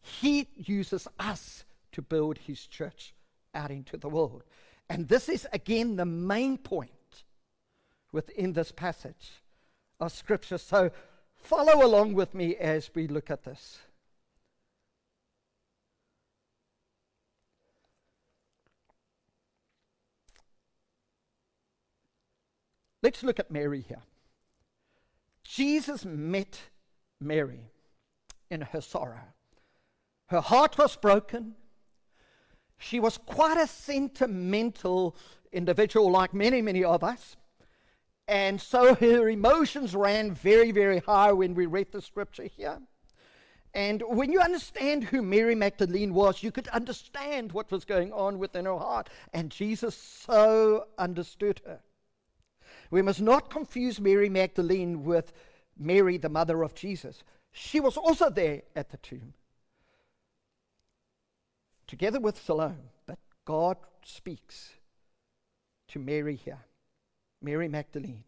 He 0.00 0.48
uses 0.56 1.08
us 1.18 1.64
to 1.92 2.02
build 2.02 2.38
his 2.38 2.66
church 2.66 3.14
out 3.54 3.70
into 3.70 3.96
the 3.96 4.08
world. 4.08 4.42
And 4.88 5.08
this 5.08 5.28
is 5.28 5.46
again 5.52 5.96
the 5.96 6.04
main 6.04 6.58
point 6.58 6.90
within 8.12 8.52
this 8.52 8.72
passage 8.72 9.42
of 10.00 10.12
Scripture. 10.12 10.58
So 10.58 10.90
follow 11.44 11.86
along 11.86 12.14
with 12.14 12.34
me 12.34 12.56
as 12.56 12.90
we 12.94 13.06
look 13.06 13.30
at 13.30 13.44
this. 13.44 13.78
Let's 23.02 23.22
look 23.22 23.38
at 23.38 23.50
Mary 23.50 23.84
here. 23.86 24.00
Jesus 25.44 26.06
met 26.06 26.58
Mary 27.20 27.70
in 28.50 28.62
her 28.62 28.80
sorrow. 28.80 29.20
Her 30.28 30.40
heart 30.40 30.78
was 30.78 30.96
broken. 30.96 31.54
She 32.78 32.98
was 32.98 33.18
quite 33.18 33.58
a 33.58 33.66
sentimental 33.66 35.16
individual, 35.52 36.10
like 36.10 36.32
many, 36.32 36.62
many 36.62 36.82
of 36.82 37.04
us. 37.04 37.36
And 38.28 38.60
so 38.60 38.94
her 39.00 39.28
emotions 39.28 39.94
ran 39.94 40.32
very, 40.32 40.72
very 40.72 40.98
high 40.98 41.32
when 41.32 41.54
we 41.54 41.66
read 41.66 41.92
the 41.92 42.02
scripture 42.02 42.44
here. 42.44 42.80
And 43.74 44.04
when 44.06 44.30
you 44.30 44.40
understand 44.40 45.04
who 45.04 45.20
Mary 45.20 45.56
Magdalene 45.56 46.14
was, 46.14 46.44
you 46.44 46.52
could 46.52 46.68
understand 46.68 47.50
what 47.50 47.72
was 47.72 47.84
going 47.84 48.12
on 48.12 48.38
within 48.38 48.66
her 48.66 48.78
heart. 48.78 49.10
And 49.32 49.50
Jesus 49.50 49.96
so 49.96 50.86
understood 50.96 51.60
her. 51.66 51.80
We 52.90 53.02
must 53.02 53.20
not 53.20 53.50
confuse 53.50 54.00
Mary 54.00 54.28
Magdalene 54.28 55.02
with 55.02 55.32
Mary, 55.76 56.18
the 56.18 56.28
mother 56.28 56.62
of 56.62 56.74
Jesus. 56.74 57.24
She 57.50 57.80
was 57.80 57.96
also 57.96 58.30
there 58.30 58.62
at 58.76 58.90
the 58.90 58.96
tomb, 58.98 59.34
together 61.88 62.20
with 62.20 62.40
Salome. 62.40 62.92
But 63.06 63.18
God 63.44 63.76
speaks 64.04 64.74
to 65.88 65.98
Mary 65.98 66.36
here, 66.36 66.64
Mary 67.44 67.68
Magdalene. 67.68 68.24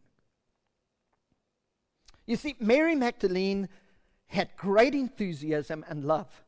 You 2.27 2.37
see, 2.37 2.57
Mary 2.61 2.95
Magdalene 2.95 3.69
had 4.27 4.57
great 4.57 4.95
enthusiasm 4.95 5.85
and 5.89 6.05
love 6.05 6.45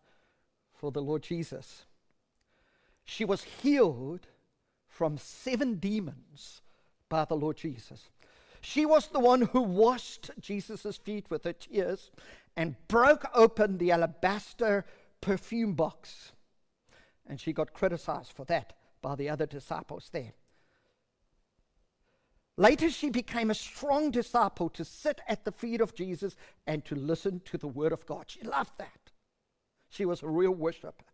for 0.74 0.90
the 0.90 1.02
Lord 1.02 1.22
Jesus. 1.22 1.84
She 3.04 3.24
was 3.24 3.42
healed 3.42 4.26
from 4.86 5.16
seven 5.16 5.76
demons 5.76 6.60
by 7.08 7.24
the 7.24 7.36
Lord 7.36 7.56
Jesus. 7.56 8.10
She 8.60 8.84
was 8.84 9.06
the 9.06 9.20
one 9.20 9.42
who 9.42 9.62
washed 9.62 10.30
Jesus' 10.40 10.96
feet 10.96 11.30
with 11.30 11.44
her 11.44 11.52
tears 11.52 12.10
and 12.56 12.74
broke 12.88 13.24
open 13.34 13.78
the 13.78 13.92
alabaster 13.92 14.84
perfume 15.20 15.74
box. 15.74 16.32
And 17.26 17.40
she 17.40 17.52
got 17.52 17.72
criticized 17.72 18.32
for 18.32 18.44
that 18.46 18.72
by 19.00 19.14
the 19.14 19.28
other 19.28 19.46
disciples 19.46 20.10
there. 20.12 20.32
Later, 22.58 22.90
she 22.90 23.08
became 23.08 23.52
a 23.52 23.54
strong 23.54 24.10
disciple 24.10 24.68
to 24.70 24.84
sit 24.84 25.20
at 25.28 25.44
the 25.44 25.52
feet 25.52 25.80
of 25.80 25.94
Jesus 25.94 26.34
and 26.66 26.84
to 26.86 26.96
listen 26.96 27.40
to 27.44 27.56
the 27.56 27.68
word 27.68 27.92
of 27.92 28.04
God. 28.04 28.24
She 28.26 28.42
loved 28.42 28.72
that. 28.78 29.12
She 29.88 30.04
was 30.04 30.24
a 30.24 30.28
real 30.28 30.50
worshiper. 30.50 31.04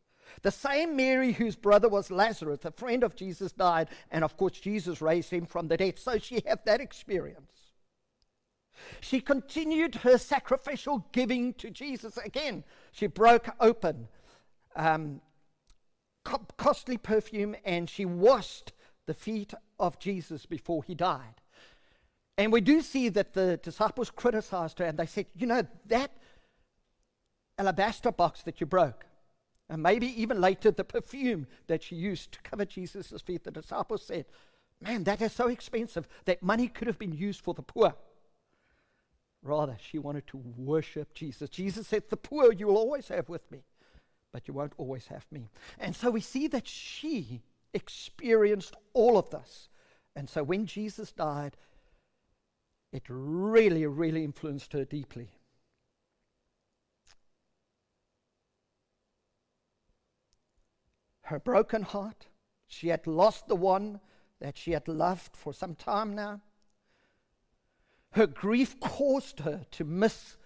The 0.41 0.51
same 0.51 0.97
Mary 0.97 1.33
whose 1.33 1.55
brother 1.55 1.87
was 1.87 2.11
Lazarus, 2.11 2.65
a 2.65 2.71
friend 2.71 3.05
of 3.05 3.15
Jesus, 3.15 3.53
died, 3.53 3.91
and 4.11 4.25
of 4.25 4.39
course, 4.39 4.59
Jesus 4.59 5.03
raised 5.03 5.29
him 5.29 5.45
from 5.45 5.69
the 5.69 5.77
dead. 5.77 5.99
So 5.99 6.17
she 6.17 6.43
had 6.47 6.65
that 6.65 6.81
experience. 6.81 7.53
She 9.03 9.21
continued 9.21 9.97
her 9.97 10.17
sacrificial 10.17 11.07
giving 11.13 11.53
to 11.55 11.71
Jesus 11.71 12.17
again. 12.17 12.65
She 12.91 13.07
broke 13.07 13.49
open 13.61 14.09
um, 14.75 15.21
costly 16.57 16.97
perfume 16.97 17.55
and 17.67 17.89
she 17.89 18.07
washed 18.07 18.73
the 19.07 19.15
feet 19.15 19.55
of 19.79 19.99
Jesus 19.99 20.47
before 20.47 20.83
he 20.83 20.95
died. 20.95 21.41
And 22.37 22.53
we 22.53 22.61
do 22.61 22.81
see 22.81 23.09
that 23.11 23.35
the 23.35 23.59
disciples 23.59 24.11
criticized 24.11 24.79
her 24.79 24.87
and 24.87 24.99
they 24.99 25.07
said, 25.07 25.27
You 25.35 25.47
know, 25.47 25.63
that 25.87 26.11
alabaster 27.59 28.11
box 28.11 28.43
that 28.43 28.61
you 28.61 28.67
broke, 28.67 29.07
and 29.69 29.83
maybe 29.83 30.07
even 30.21 30.41
later, 30.41 30.71
the 30.71 30.85
perfume 30.85 31.47
that 31.69 31.83
she 31.83 31.97
used 31.97 32.33
to 32.33 32.43
cover 32.43 32.65
Jesus' 32.65 33.13
feet. 33.23 33.45
The 33.45 33.51
disciples 33.51 34.05
said, 34.05 34.27
Man, 34.81 35.05
that 35.05 35.23
is 35.23 35.33
so 35.33 35.49
expensive. 35.49 36.07
That 36.25 36.43
money 36.43 36.69
could 36.69 36.89
have 36.89 36.99
been 36.99 37.13
used 37.13 37.41
for 37.41 37.55
the 37.55 37.63
poor. 37.63 37.95
Rather, 39.43 39.77
she 39.81 39.99
wanted 39.99 40.27
to 40.29 40.39
worship 40.57 41.15
Jesus. 41.15 41.49
Jesus 41.49 41.87
said, 41.87 42.05
The 42.09 42.17
poor 42.17 42.53
you 42.53 42.67
will 42.67 42.77
always 42.77 43.09
have 43.09 43.29
with 43.29 43.51
me, 43.51 43.63
but 44.33 44.49
you 44.49 44.55
won't 44.55 44.73
always 44.77 45.07
have 45.07 45.27
me. 45.31 45.49
And 45.79 45.95
so 45.95 46.11
we 46.11 46.21
see 46.21 46.49
that 46.49 46.67
she 46.67 47.43
experienced 47.75 48.77
all 48.95 49.19
of 49.19 49.31
this. 49.31 49.69
And 50.17 50.31
so 50.31 50.43
when 50.43 50.65
Jesus 50.67 51.13
died, 51.13 51.57
it 52.93 53.03
really, 53.09 53.87
really 53.87 54.25
influenced 54.25 54.73
her 54.73 54.85
deeply. 54.85 55.31
her 61.25 61.39
broken 61.39 61.83
heart. 61.83 62.27
She 62.67 62.89
had 62.89 63.07
lost 63.07 63.49
the 63.49 63.57
one 63.57 64.01
that 64.41 64.57
she 64.57 64.73
had 64.73 64.89
loved 64.89 65.37
for 65.37 65.53
some 65.53 65.75
time 65.75 66.15
now. 66.15 66.41
Her 68.13 68.27
grief 68.27 68.79
caused 68.79 69.41
her 69.41 69.63
to 69.73 69.85
miss 69.85 70.37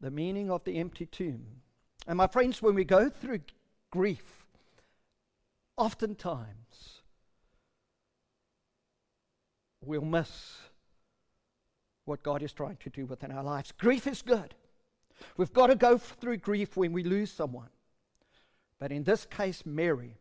the 0.00 0.10
meaning 0.10 0.50
of 0.50 0.64
the 0.64 0.78
empty 0.78 1.06
tomb. 1.06 1.62
And 2.06 2.16
my 2.16 2.26
friends, 2.26 2.62
when 2.62 2.74
we 2.74 2.84
go 2.84 3.08
through 3.08 3.40
grief, 3.90 4.43
oftentimes 5.76 7.00
we'll 9.80 10.02
miss 10.02 10.58
what 12.04 12.22
God 12.22 12.42
is 12.42 12.52
trying 12.52 12.76
to 12.78 12.90
do 12.90 13.06
within 13.06 13.32
our 13.32 13.42
lives. 13.42 13.72
Grief 13.72 14.06
is 14.06 14.22
good. 14.22 14.54
We've 15.36 15.52
got 15.52 15.68
to 15.68 15.76
go 15.76 15.96
through 15.98 16.38
grief 16.38 16.76
when 16.76 16.92
we 16.92 17.02
lose 17.02 17.30
someone. 17.30 17.70
But 18.78 18.92
in 18.92 19.04
this 19.04 19.24
case, 19.24 19.64
Mary 19.64 20.16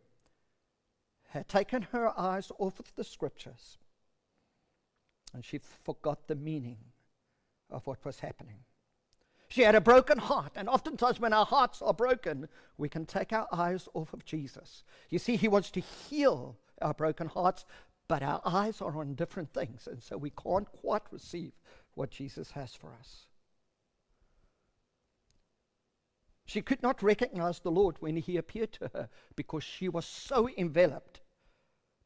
had 1.30 1.48
taken 1.48 1.82
her 1.92 2.18
eyes 2.18 2.52
off 2.60 2.80
of 2.80 2.94
the 2.96 3.04
scriptures 3.04 3.78
and 5.34 5.44
she 5.44 5.58
forgot 5.58 6.28
the 6.28 6.36
meaning 6.36 6.78
of 7.70 7.88
what 7.88 8.06
was 8.06 8.20
happening. 8.20 8.60
She 9.54 9.62
had 9.62 9.76
a 9.76 9.82
broken 9.82 10.18
heart, 10.18 10.54
and 10.56 10.68
oftentimes 10.68 11.20
when 11.20 11.32
our 11.32 11.46
hearts 11.46 11.80
are 11.84 11.94
broken, 11.94 12.50
we 12.76 12.90
can 12.90 13.06
take 13.06 13.32
our 13.32 13.48
eyes 13.52 13.88
off 13.94 14.12
of 14.12 14.26
Jesus. 14.26 14.84
You 15.12 15.20
see, 15.20 15.36
He 15.36 15.48
wants 15.48 15.70
to 15.70 15.80
heal 15.80 16.58
our 16.82 16.96
broken 16.96 17.28
hearts, 17.28 17.64
but 18.08 18.24
our 18.24 18.42
eyes 18.44 18.82
are 18.82 18.98
on 18.98 19.14
different 19.14 19.54
things, 19.54 19.88
and 19.88 20.02
so 20.02 20.18
we 20.18 20.32
can't 20.32 20.66
quite 20.72 21.04
receive 21.12 21.52
what 21.94 22.10
Jesus 22.10 22.50
has 22.54 22.74
for 22.74 22.94
us. 23.00 23.28
She 26.48 26.64
could 26.64 26.82
not 26.82 27.04
recognize 27.04 27.60
the 27.60 27.70
Lord 27.70 27.98
when 28.00 28.18
he 28.18 28.38
appeared 28.38 28.72
to 28.74 28.90
her 28.96 29.08
because 29.36 29.64
she 29.64 29.88
was 29.88 30.08
so 30.08 30.50
enveloped 30.58 31.22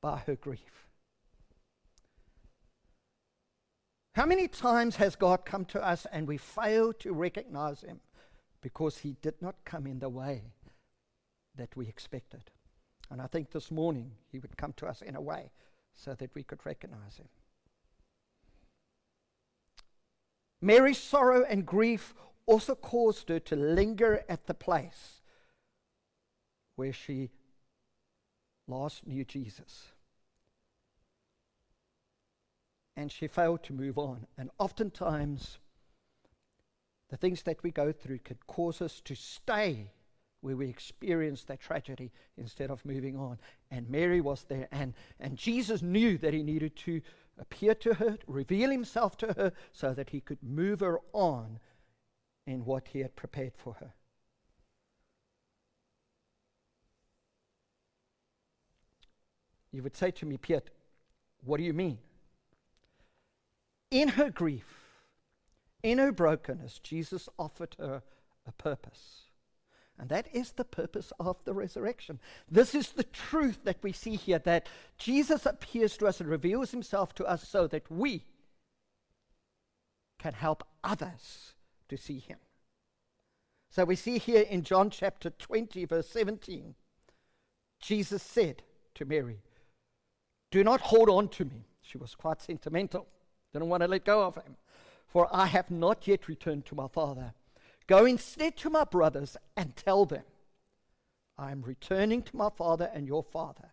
by 0.01 0.17
her 0.25 0.35
grief. 0.35 0.86
How 4.17 4.25
many 4.25 4.47
times 4.47 4.95
has 4.95 5.15
God 5.15 5.45
come 5.45 5.63
to 5.65 5.79
us 5.79 6.07
and 6.11 6.27
we 6.27 6.37
fail 6.37 6.91
to 6.91 7.13
recognize 7.13 7.81
him 7.81 7.99
because 8.63 8.97
he 8.97 9.15
did 9.21 9.35
not 9.41 9.63
come 9.63 9.85
in 9.85 9.99
the 9.99 10.09
way 10.09 10.53
that 11.55 11.77
we 11.77 11.87
expected? 11.87 12.49
And 13.11 13.21
I 13.21 13.27
think 13.27 13.51
this 13.51 13.69
morning 13.69 14.13
he 14.31 14.39
would 14.39 14.57
come 14.57 14.73
to 14.77 14.87
us 14.87 15.03
in 15.03 15.15
a 15.15 15.21
way 15.21 15.51
so 15.93 16.15
that 16.15 16.33
we 16.33 16.41
could 16.41 16.65
recognize 16.65 17.17
him. 17.17 17.27
Mary's 20.63 20.97
sorrow 20.97 21.45
and 21.47 21.63
grief 21.63 22.15
also 22.47 22.73
caused 22.73 23.29
her 23.29 23.39
to 23.41 23.55
linger 23.55 24.23
at 24.27 24.47
the 24.47 24.55
place 24.55 25.21
where 26.75 26.91
she 26.91 27.29
last 28.67 29.05
knew 29.05 29.23
Jesus. 29.23 29.89
And 32.97 33.11
she 33.11 33.27
failed 33.27 33.63
to 33.63 33.73
move 33.73 33.97
on. 33.97 34.25
And 34.37 34.49
oftentimes, 34.57 35.59
the 37.09 37.15
things 37.15 37.43
that 37.43 37.61
we 37.63 37.71
go 37.71 37.93
through 37.93 38.19
could 38.19 38.45
cause 38.47 38.81
us 38.81 38.99
to 39.05 39.15
stay 39.15 39.91
where 40.41 40.57
we 40.57 40.67
experience 40.67 41.43
that 41.43 41.59
tragedy 41.59 42.11
instead 42.37 42.71
of 42.71 42.83
moving 42.85 43.15
on. 43.15 43.37
And 43.71 43.89
Mary 43.89 44.19
was 44.19 44.45
there, 44.49 44.67
and, 44.71 44.93
and 45.19 45.37
Jesus 45.37 45.81
knew 45.81 46.17
that 46.17 46.33
he 46.33 46.41
needed 46.41 46.75
to 46.77 47.01
appear 47.39 47.75
to 47.75 47.93
her, 47.93 48.17
reveal 48.25 48.71
himself 48.71 49.15
to 49.17 49.27
her, 49.33 49.53
so 49.71 49.93
that 49.93 50.09
he 50.09 50.19
could 50.19 50.41
move 50.41 50.79
her 50.79 50.99
on 51.13 51.59
in 52.47 52.65
what 52.65 52.87
he 52.89 52.99
had 52.99 53.15
prepared 53.15 53.53
for 53.55 53.73
her. 53.73 53.93
You 59.71 59.83
would 59.83 59.95
say 59.95 60.09
to 60.11 60.25
me, 60.25 60.37
Piet, 60.37 60.71
what 61.43 61.57
do 61.57 61.63
you 61.63 61.73
mean? 61.73 61.99
In 63.89 64.09
her 64.09 64.29
grief, 64.29 64.65
in 65.83 65.97
her 65.97 66.11
brokenness, 66.11 66.79
Jesus 66.79 67.29
offered 67.39 67.75
her 67.79 68.03
a 68.45 68.51
purpose. 68.51 69.23
And 69.99 70.09
that 70.09 70.27
is 70.31 70.51
the 70.51 70.65
purpose 70.65 71.11
of 71.19 71.43
the 71.43 71.53
resurrection. 71.53 72.19
This 72.49 72.75
is 72.75 72.91
the 72.91 73.03
truth 73.03 73.59
that 73.63 73.81
we 73.81 73.91
see 73.91 74.15
here 74.15 74.39
that 74.39 74.67
Jesus 74.97 75.45
appears 75.45 75.97
to 75.97 76.07
us 76.07 76.19
and 76.19 76.29
reveals 76.29 76.71
himself 76.71 77.15
to 77.15 77.25
us 77.25 77.47
so 77.47 77.65
that 77.67 77.89
we 77.89 78.23
can 80.19 80.33
help 80.33 80.63
others 80.83 81.53
to 81.89 81.97
see 81.97 82.19
him. 82.19 82.37
So 83.69 83.85
we 83.85 83.95
see 83.95 84.17
here 84.17 84.41
in 84.41 84.63
John 84.63 84.89
chapter 84.89 85.29
20, 85.29 85.85
verse 85.85 86.09
17, 86.09 86.75
Jesus 87.79 88.23
said 88.23 88.63
to 88.95 89.05
Mary, 89.05 89.41
Do 90.51 90.63
not 90.63 90.81
hold 90.81 91.09
on 91.09 91.29
to 91.29 91.45
me. 91.45 91.65
She 91.81 91.97
was 91.97 92.15
quite 92.15 92.41
sentimental, 92.41 93.07
didn't 93.59 93.69
want 93.69 93.83
to 93.83 93.87
let 93.87 94.05
go 94.05 94.23
of 94.23 94.35
him. 94.35 94.55
For 95.07 95.27
I 95.31 95.45
have 95.47 95.71
not 95.71 96.07
yet 96.07 96.27
returned 96.27 96.65
to 96.67 96.75
my 96.75 96.87
Father. 96.87 97.33
Go 97.87 98.05
instead 98.05 98.57
to 98.57 98.69
my 98.69 98.83
brothers 98.83 99.37
and 99.55 99.75
tell 99.75 100.05
them, 100.05 100.23
I 101.37 101.51
am 101.51 101.61
returning 101.61 102.21
to 102.23 102.35
my 102.35 102.49
Father 102.49 102.89
and 102.93 103.07
your 103.07 103.23
Father, 103.23 103.69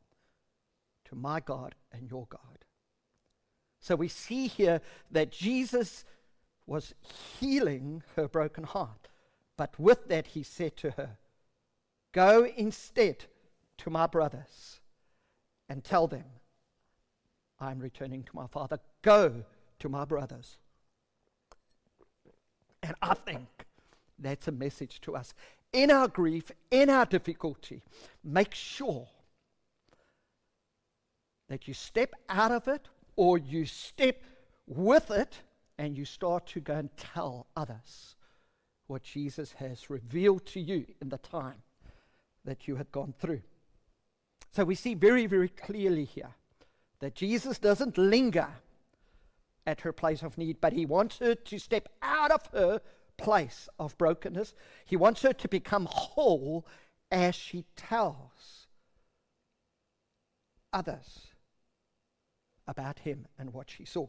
to 1.07 1.14
my 1.14 1.40
God 1.40 1.75
and 1.92 2.11
your 2.11 2.27
God. 2.29 2.64
So 3.81 3.97
we 3.97 4.09
see 4.09 4.47
here 4.47 4.81
that 5.11 5.33
Jesus 5.33 6.05
was 6.66 6.94
healing 7.38 8.03
her 8.16 8.29
broken 8.29 8.64
heart. 8.64 9.09
But 9.57 9.79
with 9.79 10.09
that, 10.09 10.29
he 10.29 10.42
said 10.42 10.77
to 10.79 10.92
her, 10.92 11.18
Go 12.12 12.47
instead 12.57 13.27
to 13.79 13.90
my 13.90 14.07
brothers 14.07 14.81
and 15.68 15.83
tell 15.83 16.07
them, 16.07 16.25
I'm 17.61 17.79
returning 17.79 18.23
to 18.25 18.37
my 18.37 18.47
father. 18.47 18.79
Go 19.03 19.44
to 19.85 19.90
my 19.90 20.07
brothers. 20.07 20.57
And 22.83 22.94
I 23.03 23.12
think 23.12 23.66
that's 24.18 24.49
a 24.49 24.53
message 24.53 24.99
to 25.03 25.14
us. 25.14 25.35
In 25.75 25.90
our 25.90 26.09
grief, 26.09 26.51
in 26.70 26.88
our 26.88 27.05
difficulty, 27.05 27.83
make 28.25 28.55
sure 28.55 29.07
that 31.51 31.68
you 31.68 31.75
step 31.75 32.14
out 32.31 32.51
of 32.51 32.66
it 32.66 32.88
or 33.14 33.37
you 33.37 33.66
step 33.66 34.23
with 34.66 35.11
it 35.11 35.35
and 35.77 35.99
you 35.99 36.07
start 36.07 36.47
to 36.47 36.61
go 36.61 36.77
and 36.77 36.97
tell 36.97 37.47
others 37.55 38.16
what 38.87 39.03
Jesus 39.03 39.53
has 39.53 39.90
revealed 39.90 40.47
to 40.47 40.61
you 40.61 40.87
in 41.03 41.11
the 41.11 41.18
time 41.18 41.62
that 42.47 42.66
you 42.66 42.77
had 42.77 42.90
gone 42.90 43.12
through. 43.18 43.42
So 44.51 44.64
we 44.64 44.77
see 44.77 44.94
very, 44.94 45.27
very 45.27 45.49
clearly 45.49 46.05
here 46.07 46.35
that 47.01 47.14
Jesus 47.14 47.59
doesn't 47.59 47.99
linger 47.99 48.49
at 49.66 49.81
her 49.81 49.92
place 49.92 50.22
of 50.22 50.37
need, 50.37 50.61
but 50.61 50.72
he 50.72 50.87
wants 50.87 51.18
her 51.18 51.35
to 51.35 51.59
step 51.59 51.88
out 52.03 52.31
of 52.31 52.46
her 52.53 52.81
place 53.16 53.68
of 53.79 53.96
brokenness. 53.98 54.55
He 54.85 54.96
wants 54.96 55.22
her 55.22 55.33
to 55.33 55.48
become 55.48 55.87
whole 55.90 56.66
as 57.11 57.35
she 57.35 57.64
tells 57.77 58.66
others 60.72 61.29
about 62.66 63.00
him 63.00 63.27
and 63.38 63.53
what 63.53 63.70
she 63.70 63.85
saw. 63.85 64.09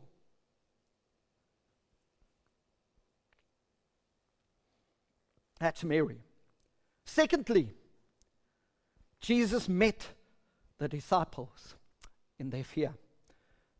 That's 5.60 5.84
Mary. 5.84 6.20
Secondly, 7.06 7.72
Jesus 9.22 9.70
met 9.70 10.10
the 10.78 10.88
disciples 10.88 11.76
in 12.39 12.50
their 12.50 12.63
fear. 12.63 12.94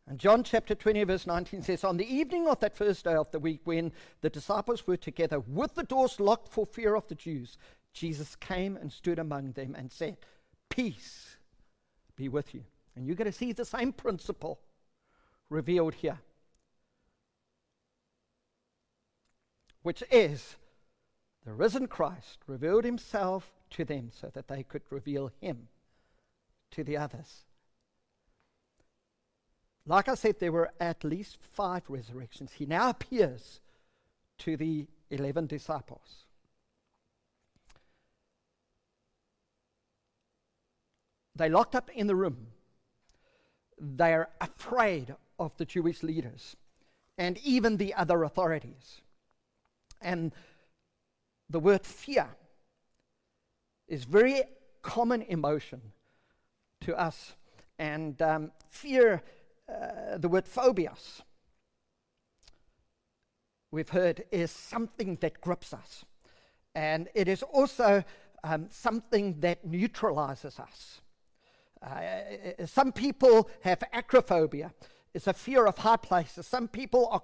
And 0.08 0.20
John 0.20 0.44
chapter 0.44 0.74
20, 0.74 1.02
verse 1.04 1.26
19 1.26 1.62
says, 1.62 1.82
On 1.82 1.96
the 1.96 2.06
evening 2.06 2.46
of 2.46 2.60
that 2.60 2.76
first 2.76 3.04
day 3.04 3.14
of 3.14 3.30
the 3.32 3.40
week, 3.40 3.60
when 3.64 3.92
the 4.20 4.30
disciples 4.30 4.86
were 4.86 4.96
together 4.96 5.40
with 5.40 5.74
the 5.74 5.82
doors 5.82 6.20
locked 6.20 6.48
for 6.48 6.64
fear 6.64 6.94
of 6.94 7.08
the 7.08 7.16
Jews, 7.16 7.58
Jesus 7.92 8.36
came 8.36 8.76
and 8.76 8.92
stood 8.92 9.18
among 9.18 9.52
them 9.52 9.74
and 9.74 9.90
said, 9.90 10.16
Peace 10.70 11.36
be 12.14 12.28
with 12.28 12.54
you. 12.54 12.62
And 12.94 13.06
you're 13.06 13.16
going 13.16 13.30
to 13.30 13.36
see 13.36 13.52
the 13.52 13.64
same 13.64 13.92
principle 13.92 14.60
revealed 15.50 15.94
here, 15.94 16.18
which 19.82 20.02
is 20.10 20.56
the 21.44 21.52
risen 21.52 21.88
Christ 21.88 22.38
revealed 22.46 22.84
himself 22.84 23.52
to 23.70 23.84
them 23.84 24.10
so 24.12 24.30
that 24.34 24.48
they 24.48 24.62
could 24.62 24.82
reveal 24.90 25.30
him 25.40 25.68
to 26.72 26.84
the 26.84 26.96
others. 26.96 27.44
Like 29.86 30.08
I 30.08 30.14
said, 30.14 30.40
there 30.40 30.52
were 30.52 30.70
at 30.80 31.04
least 31.04 31.38
five 31.40 31.82
resurrections. 31.88 32.52
He 32.52 32.66
now 32.66 32.90
appears 32.90 33.60
to 34.38 34.56
the 34.56 34.86
11 35.10 35.46
disciples. 35.46 36.24
They're 41.36 41.50
locked 41.50 41.76
up 41.76 41.90
in 41.94 42.06
the 42.06 42.16
room. 42.16 42.48
They're 43.78 44.28
afraid 44.40 45.14
of 45.38 45.56
the 45.56 45.64
Jewish 45.66 46.02
leaders 46.02 46.56
and 47.18 47.38
even 47.44 47.76
the 47.76 47.94
other 47.94 48.24
authorities. 48.24 49.02
And 50.00 50.32
the 51.48 51.60
word 51.60 51.86
fear 51.86 52.28
is 53.86 54.04
very 54.04 54.42
common 54.82 55.22
emotion 55.22 55.80
to 56.80 56.98
us. 56.98 57.34
And 57.78 58.20
um, 58.22 58.50
fear, 58.70 59.22
uh, 59.68 60.18
the 60.18 60.28
word 60.28 60.46
phobias, 60.46 61.22
we've 63.70 63.88
heard, 63.88 64.24
is 64.30 64.50
something 64.50 65.16
that 65.20 65.40
grips 65.40 65.72
us. 65.72 66.04
And 66.74 67.08
it 67.14 67.26
is 67.28 67.42
also 67.42 68.04
um, 68.44 68.68
something 68.70 69.40
that 69.40 69.64
neutralizes 69.64 70.58
us. 70.58 71.00
Uh, 71.82 72.66
some 72.66 72.92
people 72.92 73.50
have 73.62 73.82
acrophobia. 73.92 74.72
It's 75.14 75.26
a 75.26 75.32
fear 75.32 75.66
of 75.66 75.78
high 75.78 75.96
places. 75.96 76.46
Some 76.46 76.68
people 76.68 77.08
are 77.10 77.22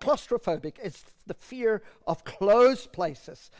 claustrophobic. 0.00 0.74
It's 0.82 1.04
the 1.26 1.34
fear 1.34 1.82
of 2.06 2.24
closed 2.24 2.92
places. 2.92 3.50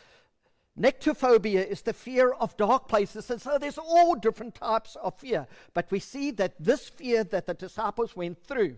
Nyctophobia 0.78 1.64
is 1.66 1.82
the 1.82 1.92
fear 1.92 2.32
of 2.32 2.56
dark 2.56 2.88
places. 2.88 3.30
And 3.30 3.40
so 3.40 3.58
there's 3.58 3.78
all 3.78 4.16
different 4.16 4.56
types 4.56 4.96
of 4.96 5.18
fear. 5.18 5.46
But 5.72 5.90
we 5.90 6.00
see 6.00 6.30
that 6.32 6.54
this 6.58 6.88
fear 6.88 7.22
that 7.24 7.46
the 7.46 7.54
disciples 7.54 8.16
went 8.16 8.44
through 8.44 8.76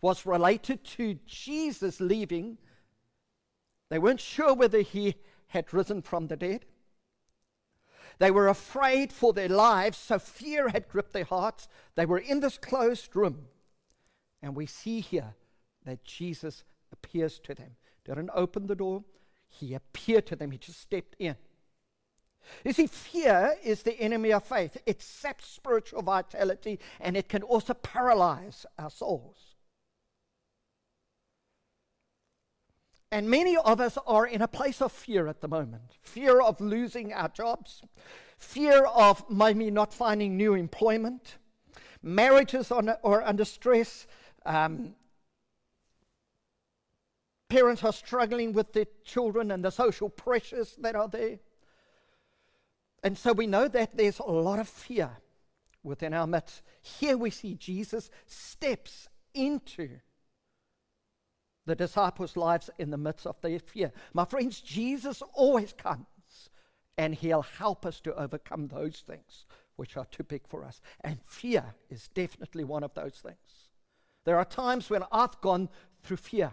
was 0.00 0.26
related 0.26 0.84
to 0.84 1.18
Jesus 1.26 2.00
leaving. 2.00 2.58
They 3.88 3.98
weren't 3.98 4.20
sure 4.20 4.54
whether 4.54 4.82
he 4.82 5.16
had 5.48 5.72
risen 5.72 6.02
from 6.02 6.28
the 6.28 6.36
dead. 6.36 6.64
They 8.18 8.30
were 8.30 8.48
afraid 8.48 9.12
for 9.12 9.32
their 9.32 9.48
lives, 9.48 9.98
so 9.98 10.18
fear 10.18 10.68
had 10.68 10.88
gripped 10.88 11.12
their 11.12 11.24
hearts. 11.24 11.68
They 11.96 12.06
were 12.06 12.18
in 12.18 12.40
this 12.40 12.56
closed 12.56 13.14
room. 13.14 13.46
And 14.42 14.54
we 14.54 14.66
see 14.66 15.00
here 15.00 15.34
that 15.84 16.04
Jesus 16.04 16.64
appears 16.92 17.38
to 17.40 17.54
them. 17.54 17.76
Didn't 18.04 18.30
open 18.32 18.68
the 18.68 18.74
door, 18.74 19.04
he 19.48 19.74
appeared 19.74 20.26
to 20.26 20.36
them, 20.36 20.50
he 20.50 20.58
just 20.58 20.80
stepped 20.80 21.16
in. 21.18 21.36
You 22.64 22.72
see, 22.72 22.86
fear 22.86 23.56
is 23.64 23.82
the 23.82 23.98
enemy 24.00 24.32
of 24.32 24.44
faith. 24.44 24.76
It 24.86 25.02
saps 25.02 25.48
spiritual 25.48 26.02
vitality 26.02 26.78
and 27.00 27.16
it 27.16 27.28
can 27.28 27.42
also 27.42 27.74
paralyze 27.74 28.66
our 28.78 28.90
souls. 28.90 29.56
And 33.10 33.30
many 33.30 33.56
of 33.56 33.80
us 33.80 33.98
are 34.06 34.26
in 34.26 34.42
a 34.42 34.48
place 34.48 34.82
of 34.82 34.92
fear 34.92 35.26
at 35.28 35.40
the 35.40 35.48
moment 35.48 35.96
fear 36.02 36.40
of 36.40 36.60
losing 36.60 37.12
our 37.12 37.28
jobs, 37.28 37.82
fear 38.38 38.84
of 38.84 39.24
maybe 39.30 39.70
not 39.70 39.94
finding 39.94 40.36
new 40.36 40.54
employment, 40.54 41.38
marriages 42.02 42.70
are 42.70 43.22
under 43.22 43.44
stress, 43.44 44.06
um, 44.44 44.94
parents 47.48 47.84
are 47.84 47.92
struggling 47.92 48.52
with 48.52 48.72
their 48.72 48.86
children 49.04 49.50
and 49.50 49.64
the 49.64 49.70
social 49.70 50.08
pressures 50.08 50.76
that 50.80 50.96
are 50.96 51.08
there. 51.08 51.38
And 53.02 53.16
so 53.16 53.32
we 53.32 53.46
know 53.46 53.68
that 53.68 53.96
there's 53.96 54.18
a 54.18 54.24
lot 54.24 54.58
of 54.58 54.68
fear 54.68 55.10
within 55.82 56.12
our 56.12 56.26
midst. 56.26 56.62
Here 56.82 57.16
we 57.16 57.30
see 57.30 57.54
Jesus 57.54 58.10
steps 58.26 59.08
into 59.34 60.00
the 61.66 61.74
disciples' 61.76 62.36
lives 62.36 62.70
in 62.78 62.90
the 62.90 62.96
midst 62.96 63.26
of 63.26 63.40
their 63.40 63.58
fear. 63.58 63.92
My 64.12 64.24
friends, 64.24 64.60
Jesus 64.60 65.22
always 65.34 65.72
comes 65.72 66.06
and 66.98 67.14
he'll 67.14 67.42
help 67.42 67.84
us 67.84 68.00
to 68.00 68.14
overcome 68.14 68.68
those 68.68 69.04
things 69.06 69.44
which 69.76 69.96
are 69.96 70.06
too 70.06 70.22
big 70.22 70.46
for 70.48 70.64
us. 70.64 70.80
And 71.02 71.18
fear 71.26 71.74
is 71.90 72.08
definitely 72.08 72.64
one 72.64 72.82
of 72.82 72.94
those 72.94 73.20
things. 73.22 73.70
There 74.24 74.38
are 74.38 74.44
times 74.44 74.90
when 74.90 75.04
I've 75.12 75.40
gone 75.40 75.68
through 76.02 76.16
fear. 76.16 76.52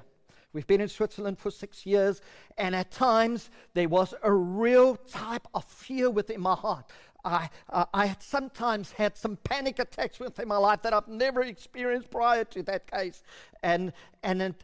We've 0.54 0.68
been 0.68 0.82
in 0.82 0.88
Switzerland 0.88 1.40
for 1.40 1.50
six 1.50 1.86
years, 1.86 2.22
and 2.58 2.76
at 2.76 2.92
times 2.92 3.50
there 3.74 3.90
was 3.90 4.14
a 4.22 4.32
real 4.32 4.96
type 4.96 5.48
of 5.54 5.66
fear 5.66 6.12
within 6.12 6.42
my 6.42 6.54
heart. 6.54 6.86
I, 7.26 7.50
uh, 7.70 7.86
I 7.94 8.06
had 8.06 8.22
sometimes 8.22 8.92
had 8.92 9.18
some 9.18 9.38
panic 9.38 9.80
attacks 9.80 10.20
within 10.20 10.48
my 10.48 10.58
life 10.58 10.84
that 10.84 10.94
I've 10.94 11.08
never 11.08 11.42
experienced 11.42 12.12
prior 12.12 12.44
to 12.46 12.62
that 12.64 12.92
case. 12.92 13.24
And, 13.64 13.94
and, 14.22 14.42
it, 14.42 14.64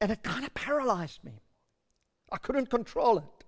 and 0.00 0.10
it 0.10 0.22
kind 0.22 0.44
of 0.44 0.52
paralyzed 0.54 1.22
me. 1.22 1.40
I 2.32 2.38
couldn't 2.38 2.70
control 2.70 3.18
it. 3.18 3.44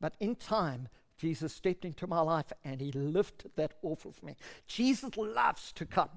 But 0.00 0.14
in 0.20 0.36
time, 0.36 0.88
Jesus 1.18 1.52
stepped 1.52 1.84
into 1.84 2.06
my 2.06 2.20
life 2.20 2.52
and 2.64 2.80
he 2.80 2.92
lifted 2.92 3.50
that 3.56 3.74
off 3.82 4.04
of 4.04 4.22
me. 4.22 4.36
Jesus 4.66 5.16
loves 5.16 5.72
to 5.72 5.84
come 5.84 6.10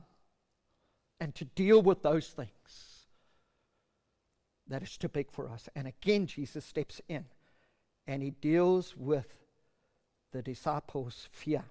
and 1.19 1.34
to 1.36 1.45
deal 1.45 1.82
with 1.82 2.04
those 2.04 2.28
things 2.28 2.88
that 4.69 4.84
is 4.84 4.97
too 4.97 5.10
big 5.10 5.32
for 5.32 5.49
us. 5.49 5.67
And 5.75 5.88
again, 5.88 6.27
Jesus 6.27 6.65
steps 6.65 7.01
in 7.10 7.25
and 8.08 8.23
he 8.23 8.32
deals 8.32 8.95
with 8.95 9.27
the 10.32 10.41
disciples' 10.41 11.27
fear. 11.32 11.63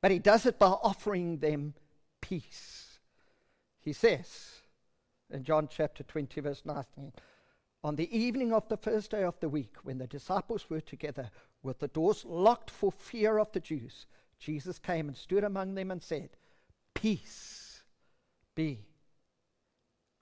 But 0.00 0.10
he 0.10 0.18
does 0.18 0.46
it 0.46 0.58
by 0.58 0.66
offering 0.66 1.38
them 1.38 1.74
peace. 2.20 2.98
He 3.80 3.92
says, 3.92 4.60
in 5.30 5.44
John 5.44 5.68
chapter 5.70 6.02
20, 6.02 6.40
verse 6.40 6.62
19. 6.64 7.12
On 7.82 7.96
the 7.96 8.16
evening 8.16 8.52
of 8.52 8.68
the 8.68 8.76
first 8.76 9.10
day 9.10 9.22
of 9.22 9.38
the 9.40 9.48
week, 9.48 9.76
when 9.82 9.98
the 9.98 10.06
disciples 10.06 10.68
were 10.70 10.80
together 10.80 11.30
with 11.62 11.78
the 11.78 11.88
doors 11.88 12.24
locked 12.24 12.70
for 12.70 12.90
fear 12.90 13.38
of 13.38 13.52
the 13.52 13.60
Jews, 13.60 14.06
Jesus 14.38 14.78
came 14.78 15.08
and 15.08 15.16
stood 15.16 15.44
among 15.44 15.74
them 15.74 15.90
and 15.90 16.02
said, 16.02 16.30
Peace 16.94 17.82
be 18.54 18.86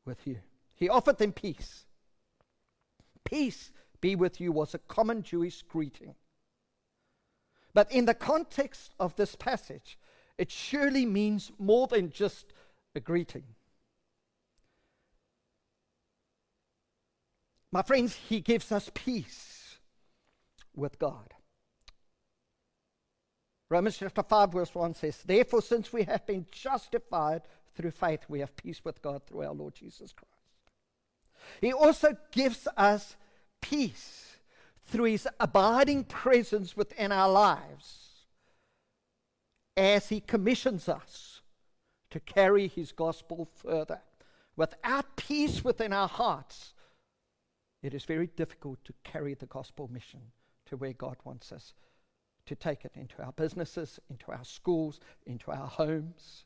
with 0.05 0.27
you. 0.27 0.39
He 0.83 0.89
offered 0.89 1.19
them 1.19 1.31
peace. 1.31 1.85
Peace 3.23 3.71
be 4.01 4.17
with 4.17 4.41
you 4.41 4.51
was 4.51 4.75
a 4.75 4.79
common 4.79 5.23
Jewish 5.23 5.63
greeting. 5.63 6.17
But 7.73 7.93
in 7.93 8.05
the 8.05 8.15
context 8.15 8.93
of 8.99 9.15
this 9.15 9.37
passage, 9.37 9.97
it 10.39 10.51
surely 10.51 11.07
means 11.07 11.53
more 11.57 11.87
than 11.87 12.11
just 12.11 12.53
a 12.97 13.01
greeting. 13.01 13.45
My 17.71 17.83
friends, 17.83 18.17
he 18.17 18.41
gives 18.41 18.73
us 18.73 18.91
peace 18.93 19.77
with 20.75 20.99
God. 20.99 21.33
Romans 23.71 23.99
chapter 23.99 24.25
5, 24.25 24.53
verse 24.53 24.75
1 24.75 24.95
says, 24.95 25.23
Therefore, 25.25 25.63
since 25.63 25.93
we 25.93 26.03
have 26.03 26.27
been 26.27 26.47
justified 26.51 27.43
through 27.77 27.93
faith, 27.93 28.25
we 28.29 28.41
have 28.41 28.57
peace 28.57 28.85
with 28.85 29.01
God 29.01 29.23
through 29.25 29.45
our 29.45 29.55
Lord 29.55 29.77
Jesus 29.77 30.13
Christ. 30.13 30.42
He 31.61 31.73
also 31.73 32.17
gives 32.31 32.69
us 32.77 33.17
peace 33.61 34.37
through 34.87 35.05
his 35.05 35.29
abiding 35.41 36.05
presence 36.05 36.77
within 36.77 37.13
our 37.13 37.31
lives 37.31 38.27
as 39.77 40.09
he 40.09 40.21
commissions 40.21 40.89
us 40.89 41.41
to 42.11 42.21
carry 42.21 42.69
his 42.69 42.93
gospel 42.93 43.49
further. 43.55 44.01
Without 44.57 45.17
peace 45.17 45.65
within 45.65 45.93
our 45.93 46.09
hearts, 46.09 46.75
it 47.83 47.95
is 47.95 48.05
very 48.05 48.27
difficult 48.27 48.85
to 48.85 48.93
carry 49.03 49.35
the 49.35 49.47
gospel 49.47 49.89
mission 49.91 50.21
to 50.67 50.77
where 50.77 50.93
God 50.93 51.17
wants 51.25 51.53
us 51.53 51.75
to 52.47 52.55
take 52.55 52.85
it 52.85 52.93
into 52.95 53.23
our 53.23 53.33
businesses, 53.33 53.99
into 54.11 54.31
our 54.31 54.45
schools, 54.45 55.01
into 55.27 55.51
our 55.51 55.67
homes, 55.67 56.45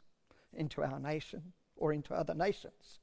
into 0.52 0.82
our 0.82 1.00
nation, 1.00 1.52
or 1.76 1.92
into 1.92 2.14
other 2.14 2.34
nations. 2.34 3.00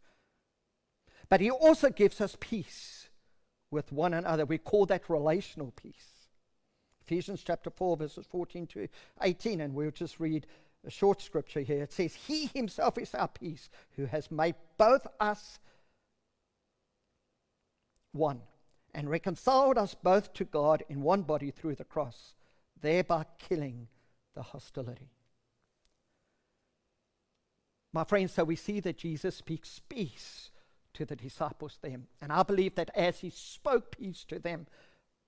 But 1.34 1.42
He 1.42 1.50
also 1.50 1.90
gives 1.90 2.22
us 2.22 2.38
peace 2.40 3.10
with 3.72 3.92
one 3.92 4.14
another. 4.14 4.46
We 4.46 4.60
call 4.60 4.86
that 4.86 5.10
relational 5.10 5.72
peace. 5.72 6.28
Ephesians 7.02 7.42
chapter 7.44 7.72
4, 7.72 7.98
verses 7.98 8.28
14 8.30 8.68
to 8.68 8.88
18, 9.20 9.60
and 9.60 9.74
we'll 9.74 9.90
just 9.90 10.20
read 10.20 10.46
a 10.86 10.92
short 10.92 11.24
scripture 11.24 11.62
here. 11.62 11.82
It 11.82 11.92
says, 11.92 12.14
He 12.14 12.52
Himself 12.54 13.00
is 13.00 13.16
our 13.16 13.28
peace, 13.28 13.72
who 13.96 14.06
has 14.06 14.30
made 14.30 14.54
both 14.78 15.08
us 15.20 15.58
one, 18.12 18.42
and 18.94 19.10
reconciled 19.10 19.80
us 19.80 19.96
both 19.96 20.34
to 20.34 20.46
God 20.46 20.84
in 20.88 21.02
one 21.02 21.24
body 21.24 21.50
through 21.50 21.78
the 21.78 21.84
cross, 21.84 22.36
thereby 22.80 23.26
killing 23.40 23.88
the 24.36 24.44
hostility. 24.44 25.10
My 27.92 28.04
friends, 28.04 28.34
so 28.34 28.44
we 28.44 28.56
see 28.56 28.80
that 28.82 29.00
Jesus 29.00 29.36
speaks 29.36 29.82
peace 29.90 30.52
to 30.94 31.06
the 31.06 31.16
disciples 31.16 31.78
then. 31.82 32.08
And 32.22 32.32
I 32.32 32.44
believe 32.44 32.76
that 32.76 32.92
as 32.96 33.20
he 33.20 33.30
spoke 33.30 33.98
peace 33.98 34.24
to 34.26 34.40
them, 34.40 34.68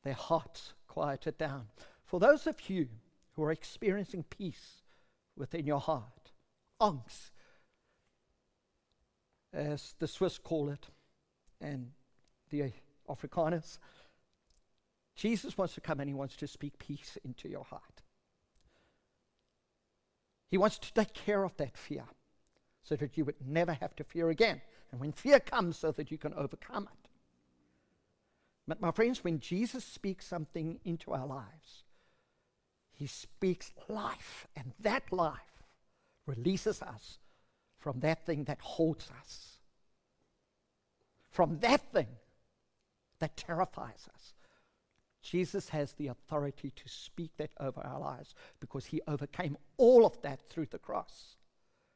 their 0.04 0.14
hearts 0.14 0.74
quieted 0.88 1.38
down. 1.38 1.68
For 2.04 2.20
those 2.20 2.48
of 2.48 2.70
you 2.70 2.88
who 3.34 3.44
are 3.44 3.52
experiencing 3.52 4.24
peace 4.30 4.84
within 5.36 5.66
your 5.66 5.80
heart, 5.80 6.32
angst, 6.82 7.32
as 9.54 9.96
the 10.00 10.08
Swiss 10.08 10.38
call 10.38 10.70
it, 10.70 10.88
and 11.62 11.92
the 12.50 12.72
Afrikaners. 13.10 13.80
Jesus 15.16 15.58
wants 15.58 15.74
to 15.76 15.82
come 15.82 16.00
and 16.00 16.10
he 16.10 16.14
wants 16.14 16.36
to 16.38 16.48
speak 16.48 16.78
peace 16.78 17.18
into 17.24 17.48
your 17.48 17.64
heart. 17.64 18.02
He 20.50 20.58
wants 20.58 20.78
to 20.80 20.94
take 20.94 21.14
care 21.14 21.44
of 21.44 21.56
that 21.58 21.78
fear 21.78 22.06
so 22.84 22.96
that 22.96 23.18
you 23.18 23.26
would 23.26 23.36
never 23.46 23.74
have 23.74 23.96
to 23.96 24.04
fear 24.04 24.30
again. 24.30 24.62
And 24.96 25.02
when 25.02 25.12
fear 25.12 25.42
comes, 25.42 25.78
so 25.78 25.92
that 25.92 26.10
you 26.10 26.18
can 26.18 26.34
overcome 26.36 26.88
it. 26.90 27.10
But, 28.66 28.80
my 28.80 28.92
friends, 28.92 29.26
when 29.26 29.42
Jesus 29.42 29.84
speaks 29.84 30.26
something 30.26 30.80
into 30.86 31.12
our 31.12 31.28
lives, 31.28 31.84
he 32.94 33.06
speaks 33.06 33.74
life, 33.90 34.48
and 34.56 34.72
that 34.80 35.12
life 35.12 35.66
releases 36.26 36.82
us 36.82 37.20
from 37.78 38.00
that 38.00 38.26
thing 38.26 38.46
that 38.46 38.62
holds 38.62 39.12
us. 39.20 39.58
From 41.30 41.60
that 41.60 41.92
thing 41.92 42.08
that 43.20 43.36
terrifies 43.36 44.08
us. 44.14 44.34
Jesus 45.22 45.68
has 45.68 45.92
the 45.92 46.08
authority 46.08 46.72
to 46.74 46.88
speak 46.88 47.32
that 47.36 47.52
over 47.60 47.82
our 47.82 48.00
lives 48.00 48.34
because 48.62 48.86
he 48.86 49.02
overcame 49.10 49.58
all 49.76 50.06
of 50.06 50.22
that 50.22 50.40
through 50.50 50.68
the 50.68 50.80
cross. 50.80 51.36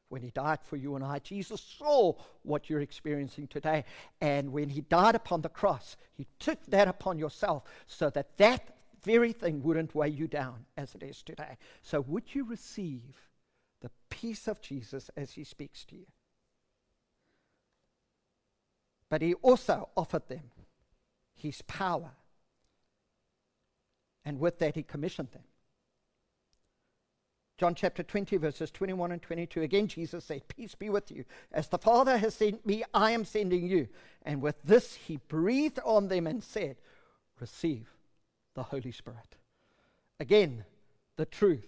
When 0.10 0.22
he 0.22 0.32
died 0.32 0.60
for 0.64 0.76
you 0.76 0.96
and 0.96 1.04
I. 1.04 1.20
Jesus 1.20 1.62
saw 1.62 2.14
what 2.44 2.70
you're 2.70 2.82
experiencing 2.82 3.48
today. 3.48 3.86
And 4.20 4.52
when 4.52 4.70
he 4.70 4.82
died 4.82 5.16
upon 5.16 5.42
the 5.42 5.50
cross, 5.50 5.96
he 6.14 6.28
took 6.40 6.64
that 6.68 6.88
upon 6.88 7.18
yourself 7.18 7.64
so 7.88 8.10
that 8.10 8.38
that 8.38 8.76
very 9.04 9.32
thing 9.32 9.64
wouldn't 9.64 9.96
weigh 9.96 10.10
you 10.10 10.28
down 10.28 10.66
as 10.76 10.94
it 10.96 11.04
is 11.04 11.24
today. 11.24 11.58
So, 11.82 12.02
would 12.02 12.36
you 12.36 12.44
receive 12.44 13.30
the 13.82 13.92
peace 14.10 14.48
of 14.48 14.62
Jesus 14.62 15.10
as 15.16 15.32
he 15.32 15.44
speaks 15.44 15.86
to 15.86 15.96
you? 15.96 16.08
But 19.10 19.22
he 19.22 19.36
also 19.36 19.90
offered 19.96 20.28
them 20.28 20.52
his 21.36 21.62
power. 21.64 22.12
And 24.26 24.40
with 24.40 24.60
that, 24.60 24.76
he 24.76 24.84
commissioned 24.84 25.32
them. 25.32 25.44
John 27.60 27.76
chapter 27.76 28.04
20, 28.04 28.38
verses 28.38 28.72
21 28.72 29.12
and 29.12 29.22
22. 29.22 29.64
Again, 29.64 29.90
Jesus 29.90 30.24
said, 30.24 30.48
Peace 30.48 30.76
be 30.76 30.90
with 30.90 31.12
you. 31.12 31.26
As 31.52 31.68
the 31.68 31.78
Father 31.78 32.18
has 32.18 32.36
sent 32.36 32.66
me, 32.66 32.86
I 32.94 33.12
am 33.12 33.26
sending 33.26 33.68
you. 33.68 33.90
And 34.24 34.42
with 34.42 34.56
this, 34.64 34.96
he 34.96 35.18
breathed 35.28 35.80
on 35.84 36.08
them 36.08 36.26
and 36.26 36.42
said, 36.42 36.78
Receive 37.38 37.90
the 38.56 38.64
Holy 38.64 38.94
Spirit. 38.94 39.36
Again, 40.22 40.64
the 41.18 41.26
truth 41.26 41.68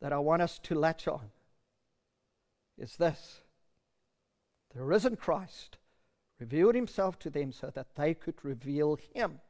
that 0.00 0.10
I 0.10 0.18
want 0.18 0.40
us 0.40 0.58
to 0.60 0.74
latch 0.74 1.06
on 1.06 1.30
is 2.78 2.96
this 2.96 3.42
the 4.74 4.82
risen 4.82 5.16
Christ 5.16 5.76
revealed 6.40 6.74
himself 6.74 7.18
to 7.18 7.28
them 7.30 7.52
so 7.52 7.70
that 7.74 7.94
they 7.94 8.14
could 8.14 8.42
reveal 8.42 8.98
him 9.12 9.40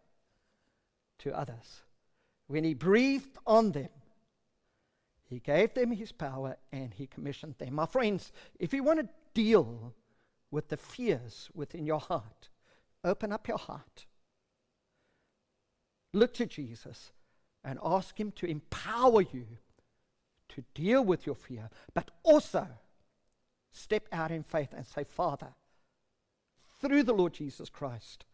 to 1.21 1.39
others. 1.39 1.83
When 2.49 2.65
he 2.65 2.75
breathed 2.75 3.39
on 3.47 3.71
them, 3.71 3.89
he 5.33 5.41
gave 5.41 5.75
them 5.75 5.93
his 5.93 6.13
power 6.13 6.57
and 6.73 6.93
he 6.95 7.07
commissioned 7.07 7.57
them. 7.59 7.75
My 7.75 7.87
friends, 7.87 8.33
if 8.59 8.73
you 8.73 8.83
want 8.83 9.01
to 9.01 9.09
deal 9.35 9.95
with 10.51 10.69
the 10.69 10.77
fears 10.77 11.49
within 11.55 11.87
your 11.87 12.01
heart, 12.01 12.51
open 13.03 13.33
up 13.33 13.49
your 13.49 13.59
heart. 13.59 14.07
Look 16.13 16.35
to 16.35 16.47
Jesus 16.47 17.13
and 17.65 17.79
ask 17.83 18.21
him 18.21 18.33
to 18.33 18.47
empower 18.47 19.23
you 19.23 19.47
to 20.51 20.65
deal 20.75 21.03
with 21.03 21.25
your 21.25 21.35
fear, 21.35 21.71
but 21.95 22.11
also 22.23 22.67
step 23.73 24.07
out 24.13 24.31
in 24.31 24.43
faith 24.43 24.75
and 24.77 24.87
say, 24.87 25.05
Father, 25.05 25.55
through 26.81 27.05
the 27.05 27.15
Lord 27.15 27.33
Jesus 27.33 27.71
Christ, 27.71 28.27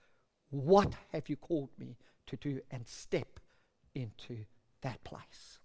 what 0.51 0.95
have 1.13 1.29
you 1.29 1.37
called 1.37 1.71
me 1.79 1.97
to 2.27 2.37
do? 2.37 2.61
And 2.71 2.89
step 2.89 3.39
into 3.95 4.47
that 4.83 5.05
place. 5.05 5.59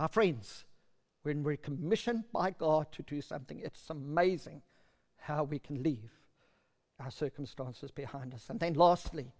My 0.00 0.06
friends, 0.06 0.64
when 1.24 1.42
we're 1.42 1.58
commissioned 1.58 2.24
by 2.32 2.52
God 2.52 2.90
to 2.92 3.02
do 3.02 3.20
something, 3.20 3.60
it's 3.62 3.90
amazing 3.90 4.62
how 5.18 5.44
we 5.44 5.58
can 5.58 5.82
leave 5.82 6.10
our 6.98 7.10
circumstances 7.10 7.90
behind 7.90 8.32
us. 8.32 8.48
And 8.48 8.58
then, 8.58 8.72
lastly, 8.72 9.34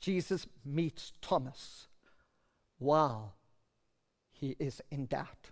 Jesus 0.00 0.46
meets 0.64 1.12
Thomas 1.20 1.88
while 2.78 3.34
he 4.30 4.56
is 4.58 4.80
in 4.90 5.04
doubt. 5.04 5.50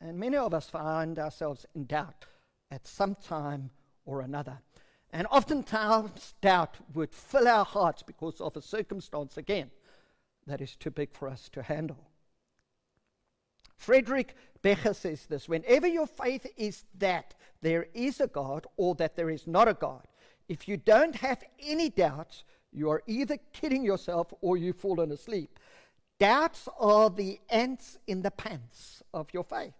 And 0.00 0.16
many 0.16 0.36
of 0.36 0.54
us 0.54 0.70
find 0.70 1.18
ourselves 1.18 1.66
in 1.74 1.86
doubt 1.86 2.26
at 2.70 2.86
some 2.86 3.16
time 3.16 3.70
or 4.06 4.20
another. 4.20 4.60
And 5.12 5.26
oftentimes, 5.28 6.34
doubt 6.40 6.76
would 6.94 7.12
fill 7.12 7.48
our 7.48 7.64
hearts 7.64 8.04
because 8.04 8.40
of 8.40 8.56
a 8.56 8.62
circumstance, 8.62 9.36
again, 9.36 9.72
that 10.46 10.60
is 10.60 10.76
too 10.76 10.92
big 10.92 11.12
for 11.12 11.28
us 11.28 11.48
to 11.48 11.64
handle. 11.64 12.07
Frederick 13.78 14.34
Buechner 14.62 14.94
says 14.94 15.26
this 15.26 15.48
whenever 15.48 15.86
your 15.86 16.06
faith 16.06 16.46
is 16.56 16.84
that 16.98 17.34
there 17.62 17.86
is 17.94 18.20
a 18.20 18.26
God 18.26 18.66
or 18.76 18.94
that 18.96 19.16
there 19.16 19.30
is 19.30 19.46
not 19.46 19.68
a 19.68 19.74
God, 19.74 20.06
if 20.48 20.68
you 20.68 20.76
don't 20.76 21.16
have 21.16 21.42
any 21.60 21.88
doubts, 21.88 22.44
you 22.72 22.90
are 22.90 23.02
either 23.06 23.38
kidding 23.52 23.84
yourself 23.84 24.32
or 24.40 24.56
you've 24.56 24.76
fallen 24.76 25.12
asleep. 25.12 25.58
Doubts 26.18 26.68
are 26.78 27.08
the 27.08 27.38
ants 27.48 27.98
in 28.06 28.22
the 28.22 28.30
pants 28.30 29.02
of 29.14 29.32
your 29.32 29.44
faith. 29.44 29.74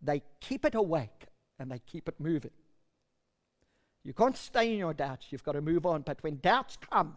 They 0.00 0.22
keep 0.40 0.64
it 0.64 0.74
awake 0.74 1.26
and 1.58 1.70
they 1.70 1.80
keep 1.80 2.08
it 2.08 2.18
moving. 2.18 2.52
You 4.02 4.14
can't 4.14 4.36
stay 4.36 4.72
in 4.72 4.78
your 4.78 4.94
doubts, 4.94 5.26
you've 5.30 5.44
got 5.44 5.52
to 5.52 5.60
move 5.60 5.84
on. 5.84 6.02
But 6.02 6.22
when 6.22 6.38
doubts 6.38 6.78
come, 6.90 7.16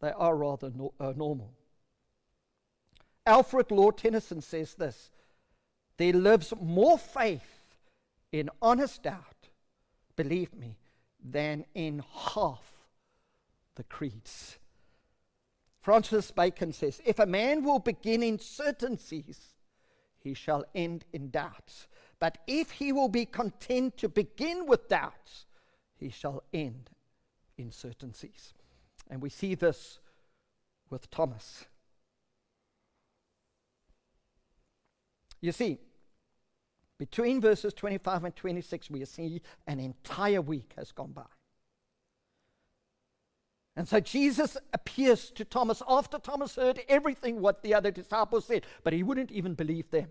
they 0.00 0.12
are 0.12 0.36
rather 0.36 0.70
no, 0.70 0.94
uh, 0.98 1.12
normal. 1.16 1.52
Alfred 3.26 3.70
Lord 3.70 3.98
Tennyson 3.98 4.40
says 4.40 4.74
this 4.74 5.10
There 5.96 6.12
lives 6.12 6.52
more 6.60 6.98
faith 6.98 7.76
in 8.32 8.50
honest 8.60 9.02
doubt, 9.02 9.48
believe 10.16 10.54
me, 10.54 10.78
than 11.22 11.64
in 11.74 12.02
half 12.34 12.62
the 13.76 13.84
creeds. 13.84 14.58
Francis 15.80 16.30
Bacon 16.30 16.72
says, 16.72 17.00
If 17.04 17.18
a 17.18 17.26
man 17.26 17.64
will 17.64 17.78
begin 17.78 18.22
in 18.22 18.38
certainties, 18.38 19.54
he 20.18 20.34
shall 20.34 20.64
end 20.74 21.04
in 21.12 21.30
doubts. 21.30 21.88
But 22.20 22.38
if 22.46 22.72
he 22.72 22.92
will 22.92 23.08
be 23.08 23.26
content 23.26 23.96
to 23.98 24.08
begin 24.08 24.66
with 24.66 24.88
doubts, 24.88 25.46
he 25.96 26.08
shall 26.08 26.44
end 26.54 26.90
in 27.58 27.72
certainties. 27.72 28.54
And 29.10 29.20
we 29.20 29.28
see 29.28 29.56
this 29.56 29.98
with 30.88 31.10
Thomas. 31.10 31.64
You 35.42 35.52
see, 35.52 35.78
between 36.98 37.40
verses 37.40 37.74
25 37.74 38.24
and 38.24 38.36
26, 38.36 38.88
we 38.90 39.04
see 39.04 39.42
an 39.66 39.80
entire 39.80 40.40
week 40.40 40.72
has 40.76 40.92
gone 40.92 41.12
by. 41.12 41.26
And 43.74 43.88
so 43.88 44.00
Jesus 44.00 44.56
appears 44.72 45.30
to 45.32 45.44
Thomas 45.44 45.82
after 45.88 46.18
Thomas 46.18 46.56
heard 46.56 46.80
everything 46.88 47.40
what 47.40 47.62
the 47.62 47.74
other 47.74 47.90
disciples 47.90 48.44
said, 48.44 48.64
but 48.84 48.92
he 48.92 49.02
wouldn't 49.02 49.32
even 49.32 49.54
believe 49.54 49.90
them. 49.90 50.10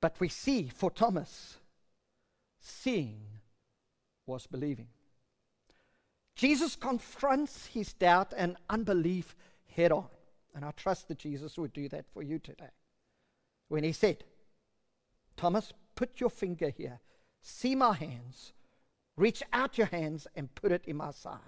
But 0.00 0.20
we 0.20 0.28
see 0.28 0.68
for 0.68 0.90
Thomas, 0.90 1.58
seeing 2.60 3.20
was 4.26 4.46
believing. 4.46 4.88
Jesus 6.34 6.76
confronts 6.76 7.66
his 7.66 7.92
doubt 7.92 8.34
and 8.36 8.56
unbelief 8.68 9.36
head 9.74 9.92
on. 9.92 10.08
And 10.54 10.64
I 10.64 10.70
trust 10.72 11.08
that 11.08 11.18
Jesus 11.18 11.56
would 11.56 11.72
do 11.72 11.88
that 11.88 12.06
for 12.12 12.22
you 12.22 12.38
today. 12.38 12.70
When 13.68 13.84
he 13.84 13.92
said, 13.92 14.24
Thomas, 15.36 15.72
put 15.94 16.20
your 16.20 16.30
finger 16.30 16.68
here, 16.68 17.00
see 17.40 17.74
my 17.74 17.94
hands, 17.94 18.52
reach 19.16 19.42
out 19.52 19.78
your 19.78 19.86
hands 19.86 20.26
and 20.34 20.54
put 20.54 20.72
it 20.72 20.84
in 20.86 20.96
my 20.96 21.10
side. 21.10 21.38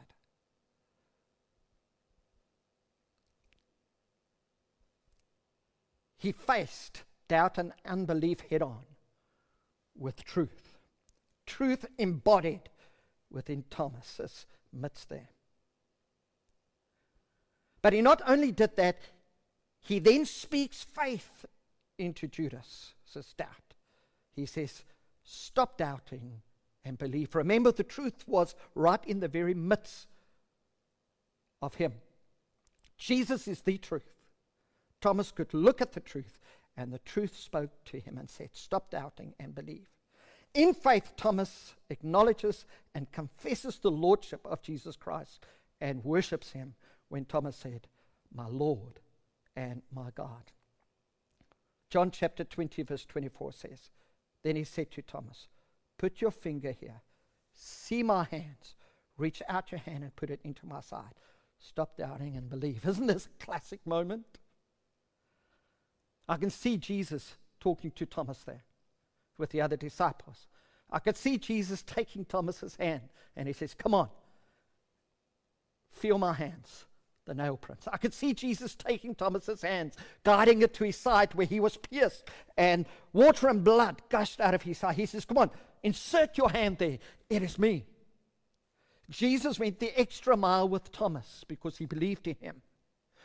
He 6.16 6.32
faced 6.32 7.02
doubt 7.28 7.58
and 7.58 7.72
unbelief 7.84 8.40
head 8.48 8.62
on 8.62 8.84
with 9.94 10.24
truth. 10.24 10.78
Truth 11.44 11.84
embodied 11.98 12.70
within 13.30 13.64
Thomas's 13.68 14.46
midst 14.72 15.10
there. 15.10 15.33
But 17.84 17.92
he 17.92 18.00
not 18.00 18.22
only 18.26 18.50
did 18.50 18.76
that, 18.76 18.96
he 19.78 19.98
then 19.98 20.24
speaks 20.24 20.82
faith 20.82 21.44
into 21.98 22.26
Judas' 22.26 22.94
Says 23.04 23.34
doubt. 23.34 23.74
He 24.34 24.46
says, 24.46 24.84
Stop 25.22 25.76
doubting 25.76 26.40
and 26.82 26.96
believe. 26.96 27.34
Remember, 27.34 27.72
the 27.72 27.84
truth 27.84 28.24
was 28.26 28.54
right 28.74 29.04
in 29.04 29.20
the 29.20 29.28
very 29.28 29.52
midst 29.52 30.08
of 31.60 31.74
him. 31.74 31.92
Jesus 32.96 33.46
is 33.46 33.60
the 33.60 33.76
truth. 33.76 34.14
Thomas 35.02 35.30
could 35.30 35.52
look 35.52 35.82
at 35.82 35.92
the 35.92 36.00
truth 36.00 36.38
and 36.78 36.90
the 36.90 37.00
truth 37.00 37.36
spoke 37.36 37.84
to 37.84 38.00
him 38.00 38.16
and 38.16 38.30
said, 38.30 38.48
Stop 38.54 38.90
doubting 38.90 39.34
and 39.38 39.54
believe. 39.54 39.90
In 40.54 40.72
faith, 40.72 41.12
Thomas 41.18 41.74
acknowledges 41.90 42.64
and 42.94 43.12
confesses 43.12 43.78
the 43.78 43.90
lordship 43.90 44.40
of 44.46 44.62
Jesus 44.62 44.96
Christ 44.96 45.44
and 45.82 46.02
worships 46.02 46.52
him 46.52 46.76
when 47.14 47.24
Thomas 47.24 47.54
said, 47.54 47.86
My 48.34 48.48
Lord 48.48 48.98
and 49.54 49.82
my 49.94 50.10
God. 50.16 50.50
John 51.88 52.10
chapter 52.10 52.42
20, 52.42 52.82
verse 52.82 53.06
24 53.06 53.52
says, 53.52 53.90
Then 54.42 54.56
he 54.56 54.64
said 54.64 54.90
to 54.90 55.02
Thomas, 55.02 55.46
Put 55.96 56.20
your 56.20 56.32
finger 56.32 56.72
here, 56.72 57.02
see 57.52 58.02
my 58.02 58.24
hands, 58.24 58.74
reach 59.16 59.40
out 59.48 59.70
your 59.70 59.78
hand 59.78 60.02
and 60.02 60.16
put 60.16 60.28
it 60.28 60.40
into 60.42 60.66
my 60.66 60.80
side. 60.80 61.14
Stop 61.60 61.96
doubting 61.96 62.36
and 62.36 62.50
believe. 62.50 62.84
Isn't 62.88 63.06
this 63.06 63.26
a 63.26 63.44
classic 63.44 63.86
moment? 63.86 64.40
I 66.28 66.36
can 66.36 66.50
see 66.50 66.76
Jesus 66.76 67.36
talking 67.60 67.92
to 67.92 68.06
Thomas 68.06 68.38
there 68.38 68.64
with 69.38 69.50
the 69.50 69.60
other 69.60 69.76
disciples. 69.76 70.48
I 70.90 70.98
could 70.98 71.16
see 71.16 71.38
Jesus 71.38 71.84
taking 71.84 72.24
Thomas's 72.24 72.74
hand 72.74 73.02
and 73.36 73.46
he 73.46 73.54
says, 73.54 73.72
Come 73.72 73.94
on, 73.94 74.08
feel 75.92 76.18
my 76.18 76.32
hands, 76.32 76.86
the 77.26 77.34
nail 77.34 77.56
prints. 77.56 77.88
I 77.90 77.96
could 77.96 78.14
see 78.14 78.34
Jesus 78.34 78.74
taking 78.74 79.14
Thomas's 79.14 79.62
hands, 79.62 79.94
guiding 80.24 80.62
it 80.62 80.74
to 80.74 80.84
his 80.84 80.96
side 80.96 81.34
where 81.34 81.46
he 81.46 81.60
was 81.60 81.76
pierced, 81.76 82.28
and 82.56 82.86
water 83.12 83.48
and 83.48 83.64
blood 83.64 84.02
gushed 84.08 84.40
out 84.40 84.54
of 84.54 84.62
his 84.62 84.78
side. 84.78 84.96
He 84.96 85.06
says, 85.06 85.24
Come 85.24 85.38
on, 85.38 85.50
insert 85.82 86.36
your 86.36 86.50
hand 86.50 86.78
there. 86.78 86.98
It 87.30 87.42
is 87.42 87.58
me. 87.58 87.84
Jesus 89.10 89.58
went 89.58 89.80
the 89.80 89.98
extra 89.98 90.36
mile 90.36 90.68
with 90.68 90.90
Thomas 90.92 91.44
because 91.46 91.76
he 91.76 91.86
believed 91.86 92.26
in 92.26 92.36
him. 92.40 92.62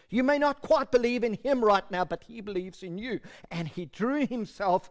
You 0.09 0.23
may 0.23 0.38
not 0.38 0.62
quite 0.62 0.91
believe 0.91 1.23
in 1.23 1.35
him 1.35 1.63
right 1.63 1.89
now, 1.91 2.03
but 2.03 2.23
he 2.27 2.41
believes 2.41 2.83
in 2.83 2.97
you. 2.97 3.19
And 3.51 3.67
he 3.67 3.85
drew 3.85 4.25
himself 4.25 4.89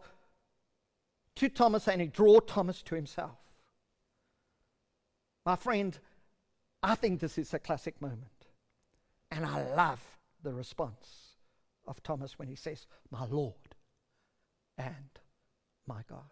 to 1.35 1.49
Thomas 1.49 1.87
and 1.87 2.01
he 2.01 2.07
drew 2.07 2.39
Thomas 2.39 2.81
to 2.83 2.95
himself. 2.95 3.37
My 5.45 5.55
friend, 5.55 5.97
I 6.81 6.95
think 6.95 7.19
this 7.19 7.37
is 7.37 7.53
a 7.53 7.59
classic 7.59 8.01
moment. 8.01 8.38
And 9.31 9.45
I 9.45 9.63
love 9.75 10.01
the 10.43 10.53
response 10.53 11.35
of 11.87 12.01
Thomas 12.03 12.39
when 12.39 12.47
he 12.47 12.55
says, 12.55 12.87
My 13.11 13.25
Lord 13.25 13.75
and 14.77 15.19
my 15.87 16.01
God. 16.09 16.29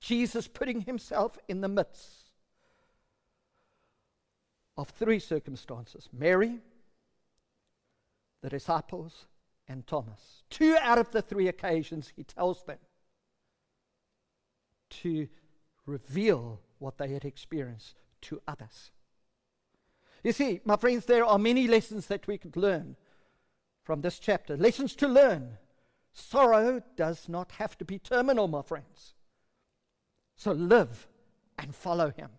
Jesus 0.00 0.46
putting 0.46 0.82
himself 0.82 1.38
in 1.48 1.60
the 1.60 1.68
midst 1.68 2.30
of 4.76 4.90
three 4.90 5.18
circumstances 5.18 6.08
Mary, 6.12 6.58
the 8.42 8.50
disciples, 8.50 9.26
and 9.68 9.86
Thomas. 9.86 10.42
Two 10.50 10.76
out 10.80 10.98
of 10.98 11.10
the 11.10 11.22
three 11.22 11.48
occasions 11.48 12.12
he 12.14 12.22
tells 12.22 12.62
them 12.64 12.78
to 14.90 15.28
reveal 15.86 16.60
what 16.78 16.98
they 16.98 17.08
had 17.08 17.24
experienced 17.24 17.94
to 18.22 18.40
others. 18.46 18.90
You 20.22 20.32
see, 20.32 20.60
my 20.64 20.76
friends, 20.76 21.04
there 21.06 21.24
are 21.24 21.38
many 21.38 21.66
lessons 21.66 22.06
that 22.06 22.26
we 22.26 22.38
could 22.38 22.56
learn 22.56 22.96
from 23.84 24.00
this 24.00 24.18
chapter. 24.18 24.56
Lessons 24.56 24.94
to 24.96 25.08
learn. 25.08 25.58
Sorrow 26.12 26.82
does 26.96 27.28
not 27.28 27.52
have 27.52 27.76
to 27.78 27.84
be 27.84 27.98
terminal, 27.98 28.48
my 28.48 28.62
friends. 28.62 29.14
So 30.36 30.52
live 30.52 31.06
and 31.58 31.74
follow 31.74 32.10
him. 32.10 32.30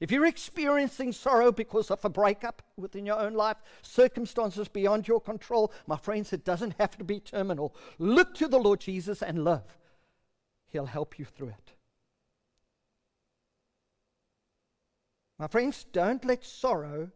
If 0.00 0.10
you're 0.10 0.26
experiencing 0.26 1.12
sorrow 1.12 1.52
because 1.52 1.90
of 1.90 2.04
a 2.04 2.08
breakup 2.08 2.62
within 2.76 3.06
your 3.06 3.18
own 3.18 3.34
life, 3.34 3.56
circumstances 3.82 4.68
beyond 4.68 5.06
your 5.06 5.20
control, 5.20 5.72
my 5.86 5.96
friends, 5.96 6.32
it 6.32 6.44
doesn't 6.44 6.74
have 6.78 6.96
to 6.98 7.04
be 7.04 7.20
terminal. 7.20 7.74
Look 7.98 8.34
to 8.34 8.48
the 8.48 8.58
Lord 8.58 8.80
Jesus 8.80 9.22
and 9.22 9.44
live. 9.44 9.78
He'll 10.66 10.86
help 10.86 11.18
you 11.18 11.24
through 11.24 11.48
it. 11.48 11.73
My 15.38 15.48
friends, 15.48 15.84
don't 15.92 16.24
let 16.24 16.44
sorrow, 16.44 17.10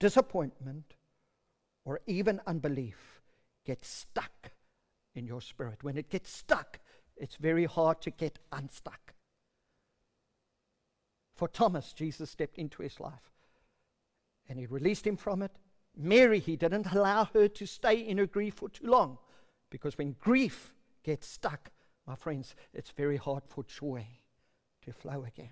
disappointment, 0.00 0.94
or 1.84 2.00
even 2.06 2.40
unbelief 2.46 3.20
get 3.64 3.84
stuck 3.84 4.50
in 5.14 5.26
your 5.26 5.40
spirit. 5.40 5.82
When 5.82 5.96
it 5.96 6.10
gets 6.10 6.30
stuck, 6.30 6.80
it's 7.16 7.36
very 7.36 7.64
hard 7.64 8.02
to 8.02 8.10
get 8.10 8.38
unstuck. 8.52 9.14
For 11.34 11.48
Thomas, 11.48 11.92
Jesus 11.92 12.30
stepped 12.30 12.58
into 12.58 12.82
his 12.82 12.98
life 12.98 13.32
and 14.48 14.58
he 14.58 14.66
released 14.66 15.06
him 15.06 15.16
from 15.16 15.42
it. 15.42 15.52
Mary, 15.96 16.40
he 16.40 16.56
didn't 16.56 16.92
allow 16.92 17.26
her 17.26 17.48
to 17.48 17.66
stay 17.66 17.96
in 17.96 18.18
her 18.18 18.26
grief 18.26 18.54
for 18.54 18.68
too 18.68 18.86
long 18.86 19.18
because 19.70 19.96
when 19.96 20.16
grief 20.18 20.74
gets 21.04 21.26
stuck, 21.26 21.70
my 22.06 22.14
friends, 22.14 22.54
it's 22.74 22.90
very 22.90 23.16
hard 23.16 23.42
for 23.46 23.64
joy 23.64 24.06
to 24.84 24.92
flow 24.92 25.24
again. 25.24 25.50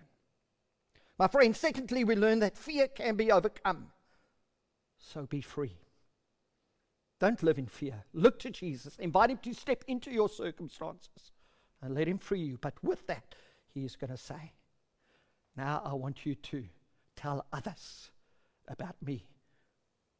My 1.18 1.28
friends, 1.28 1.58
secondly, 1.58 2.04
we 2.04 2.16
learn 2.16 2.40
that 2.40 2.58
fear 2.58 2.88
can 2.88 3.16
be 3.16 3.30
overcome. 3.30 3.88
So 4.98 5.26
be 5.26 5.40
free. 5.40 5.76
Don't 7.20 7.42
live 7.42 7.58
in 7.58 7.66
fear. 7.66 8.04
Look 8.12 8.38
to 8.40 8.50
Jesus. 8.50 8.96
Invite 8.96 9.30
him 9.30 9.38
to 9.42 9.54
step 9.54 9.84
into 9.86 10.10
your 10.10 10.28
circumstances 10.28 11.32
and 11.80 11.94
let 11.94 12.08
him 12.08 12.18
free 12.18 12.40
you. 12.40 12.58
But 12.60 12.82
with 12.82 13.06
that, 13.06 13.34
he 13.72 13.84
is 13.84 13.96
going 13.96 14.10
to 14.10 14.16
say, 14.16 14.52
Now 15.56 15.82
I 15.84 15.94
want 15.94 16.26
you 16.26 16.34
to 16.34 16.64
tell 17.16 17.46
others 17.52 18.10
about 18.66 18.96
me, 19.00 19.26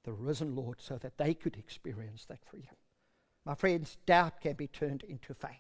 the 0.04 0.12
risen 0.12 0.54
Lord, 0.54 0.80
so 0.80 0.96
that 0.98 1.18
they 1.18 1.34
could 1.34 1.56
experience 1.56 2.24
that 2.26 2.44
freedom. 2.44 2.76
My 3.44 3.54
friends, 3.54 3.98
doubt 4.06 4.40
can 4.40 4.54
be 4.54 4.68
turned 4.68 5.02
into 5.02 5.34
faith. 5.34 5.50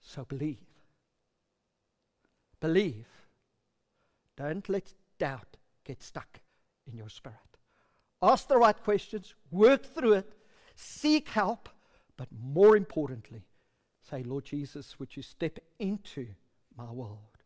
So 0.00 0.24
believe. 0.24 0.58
Believe. 2.60 3.06
Don't 4.38 4.68
let 4.68 4.94
doubt 5.18 5.56
get 5.84 6.00
stuck 6.00 6.40
in 6.86 6.96
your 6.96 7.08
spirit. 7.08 7.38
Ask 8.22 8.46
the 8.46 8.56
right 8.56 8.80
questions, 8.84 9.34
work 9.50 9.84
through 9.84 10.12
it, 10.12 10.32
seek 10.76 11.28
help, 11.30 11.68
but 12.16 12.28
more 12.30 12.76
importantly, 12.76 13.42
say, 14.08 14.22
Lord 14.22 14.44
Jesus, 14.44 14.96
would 15.00 15.16
you 15.16 15.22
step 15.22 15.58
into 15.80 16.28
my 16.76 16.90
world 16.90 17.42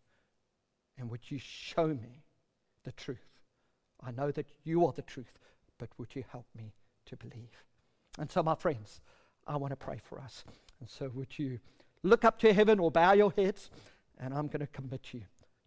and 0.98 1.10
would 1.10 1.30
you 1.30 1.38
show 1.38 1.88
me 1.88 2.24
the 2.84 2.92
truth? 2.92 3.40
I 4.04 4.10
know 4.10 4.30
that 4.30 4.52
you 4.62 4.84
are 4.84 4.92
the 4.92 5.00
truth, 5.00 5.38
but 5.78 5.88
would 5.96 6.14
you 6.14 6.24
help 6.30 6.46
me 6.54 6.74
to 7.06 7.16
believe? 7.16 7.64
And 8.18 8.30
so, 8.30 8.42
my 8.42 8.54
friends, 8.54 9.00
I 9.46 9.56
want 9.56 9.72
to 9.72 9.76
pray 9.76 9.98
for 10.02 10.20
us. 10.20 10.44
And 10.80 10.90
so, 10.90 11.10
would 11.14 11.38
you 11.38 11.58
look 12.02 12.24
up 12.24 12.38
to 12.40 12.52
heaven 12.52 12.78
or 12.78 12.90
bow 12.90 13.12
your 13.12 13.32
heads? 13.32 13.70
And 14.18 14.34
I'm 14.34 14.48
going 14.48 14.60
to 14.60 14.66
commit 14.66 15.14
you 15.14 15.22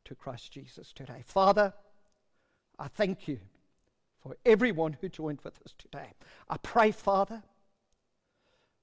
to 0.05 0.15
Christ 0.15 0.51
Jesus 0.51 0.93
today. 0.93 1.23
Father, 1.25 1.73
I 2.79 2.87
thank 2.87 3.27
you 3.27 3.39
for 4.21 4.35
everyone 4.45 4.97
who 4.99 5.09
joined 5.09 5.41
with 5.43 5.59
us 5.65 5.73
today. 5.77 6.13
I 6.49 6.57
pray, 6.57 6.91
Father, 6.91 7.43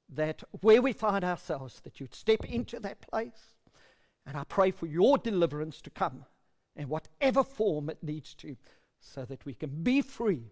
that 0.09 0.43
where 0.61 0.83
we 0.83 0.93
find 0.93 1.25
ourselves, 1.25 1.81
that 1.81 1.99
you'd 2.01 2.15
step 2.15 2.45
into 2.45 2.79
that 2.81 3.01
place. 3.01 3.57
And 4.27 4.37
I 4.37 4.45
pray 4.45 4.71
for 4.71 4.87
your 4.87 5.19
deliverance 5.19 5.81
to 5.83 5.91
come 5.91 6.27
in 6.77 6.89
whatever 6.89 7.43
form 7.43 7.91
it 7.91 7.99
needs 8.03 8.35
to, 8.35 8.57
so 9.01 9.25
that 9.25 9.45
we 9.45 9.53
can 9.53 9.83
be 9.83 10.01
free, 10.01 10.45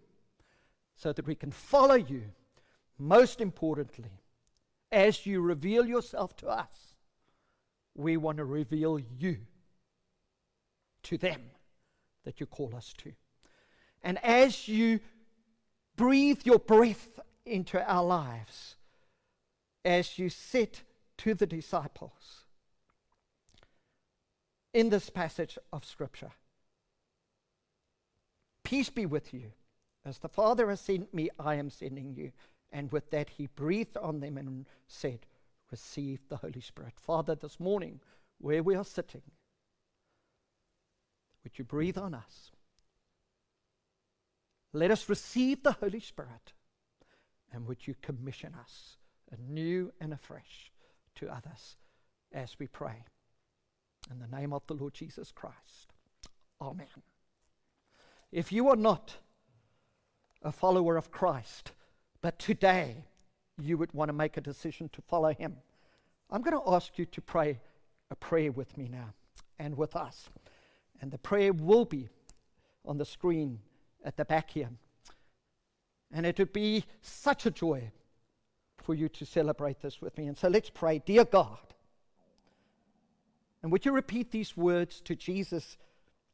so 0.95 1.13
that 1.13 1.25
we 1.25 1.35
can 1.35 1.51
follow 1.51 1.95
you. 1.95 2.23
Most 2.99 3.39
importantly, 3.39 4.11
as 4.91 5.25
you 5.25 5.41
reveal 5.41 5.85
yourself 5.85 6.35
to 6.37 6.47
us, 6.47 6.95
we 7.95 8.17
want 8.17 8.37
to 8.37 8.45
reveal 8.45 8.99
you 8.99 9.37
to 11.03 11.17
them 11.17 11.41
that 12.23 12.39
you 12.39 12.45
call 12.45 12.75
us 12.75 12.93
to. 12.99 13.11
And 14.03 14.23
as 14.23 14.67
you 14.67 14.99
breathe 15.95 16.41
your 16.43 16.59
breath 16.59 17.19
into 17.45 17.83
our 17.89 18.03
lives, 18.03 18.75
as 19.83 20.17
you 20.17 20.29
said 20.29 20.79
to 21.19 21.33
the 21.33 21.45
disciples 21.45 22.45
in 24.73 24.89
this 24.89 25.09
passage 25.09 25.57
of 25.73 25.85
Scripture, 25.85 26.31
Peace 28.63 28.89
be 28.89 29.05
with 29.05 29.33
you. 29.33 29.51
As 30.05 30.19
the 30.19 30.29
Father 30.29 30.69
has 30.69 30.81
sent 30.81 31.13
me, 31.13 31.29
I 31.37 31.55
am 31.55 31.69
sending 31.69 32.15
you. 32.15 32.31
And 32.71 32.91
with 32.91 33.09
that, 33.11 33.29
he 33.29 33.47
breathed 33.47 33.97
on 33.97 34.19
them 34.19 34.37
and 34.37 34.65
said, 34.87 35.25
Receive 35.71 36.19
the 36.29 36.37
Holy 36.37 36.61
Spirit. 36.61 36.93
Father, 36.95 37.35
this 37.35 37.59
morning, 37.59 37.99
where 38.39 38.63
we 38.63 38.75
are 38.75 38.85
sitting, 38.85 39.23
would 41.43 41.57
you 41.57 41.63
breathe 41.63 41.97
on 41.97 42.13
us? 42.13 42.51
Let 44.73 44.91
us 44.91 45.09
receive 45.09 45.63
the 45.63 45.73
Holy 45.73 45.99
Spirit. 45.99 46.53
And 47.53 47.67
would 47.67 47.85
you 47.85 47.95
commission 48.01 48.55
us 48.59 48.97
anew 49.31 49.91
and 49.99 50.13
afresh 50.13 50.71
to 51.15 51.27
others 51.27 51.75
as 52.31 52.55
we 52.57 52.67
pray? 52.67 53.03
In 54.09 54.19
the 54.19 54.37
name 54.37 54.53
of 54.53 54.65
the 54.67 54.73
Lord 54.73 54.93
Jesus 54.93 55.31
Christ. 55.31 55.93
Amen. 56.61 56.87
If 58.31 58.51
you 58.51 58.69
are 58.69 58.77
not 58.77 59.17
a 60.41 60.51
follower 60.51 60.95
of 60.95 61.11
Christ, 61.11 61.73
but 62.21 62.39
today 62.39 63.03
you 63.61 63.77
would 63.77 63.93
want 63.93 64.09
to 64.09 64.13
make 64.13 64.37
a 64.37 64.41
decision 64.41 64.89
to 64.93 65.01
follow 65.01 65.33
him, 65.33 65.57
I'm 66.29 66.41
going 66.41 66.57
to 66.57 66.71
ask 66.73 66.97
you 66.97 67.05
to 67.05 67.21
pray 67.21 67.59
a 68.09 68.15
prayer 68.15 68.51
with 68.51 68.77
me 68.77 68.87
now 68.89 69.13
and 69.59 69.75
with 69.75 69.95
us. 69.95 70.29
And 71.01 71.11
the 71.11 71.17
prayer 71.17 71.51
will 71.51 71.85
be 71.85 72.09
on 72.85 72.97
the 72.97 73.05
screen 73.05 73.59
at 74.05 74.17
the 74.17 74.25
back 74.25 74.51
here. 74.51 74.69
And 76.11 76.25
it 76.25 76.37
would 76.37 76.53
be 76.53 76.85
such 77.01 77.45
a 77.45 77.51
joy 77.51 77.91
for 78.77 78.93
you 78.93 79.09
to 79.09 79.25
celebrate 79.25 79.81
this 79.81 80.01
with 80.01 80.17
me. 80.17 80.27
And 80.27 80.37
so 80.37 80.47
let's 80.47 80.69
pray, 80.69 81.01
Dear 81.03 81.25
God. 81.25 81.57
And 83.63 83.71
would 83.71 83.85
you 83.85 83.91
repeat 83.91 84.31
these 84.31 84.57
words 84.57 85.01
to 85.01 85.15
Jesus 85.15 85.77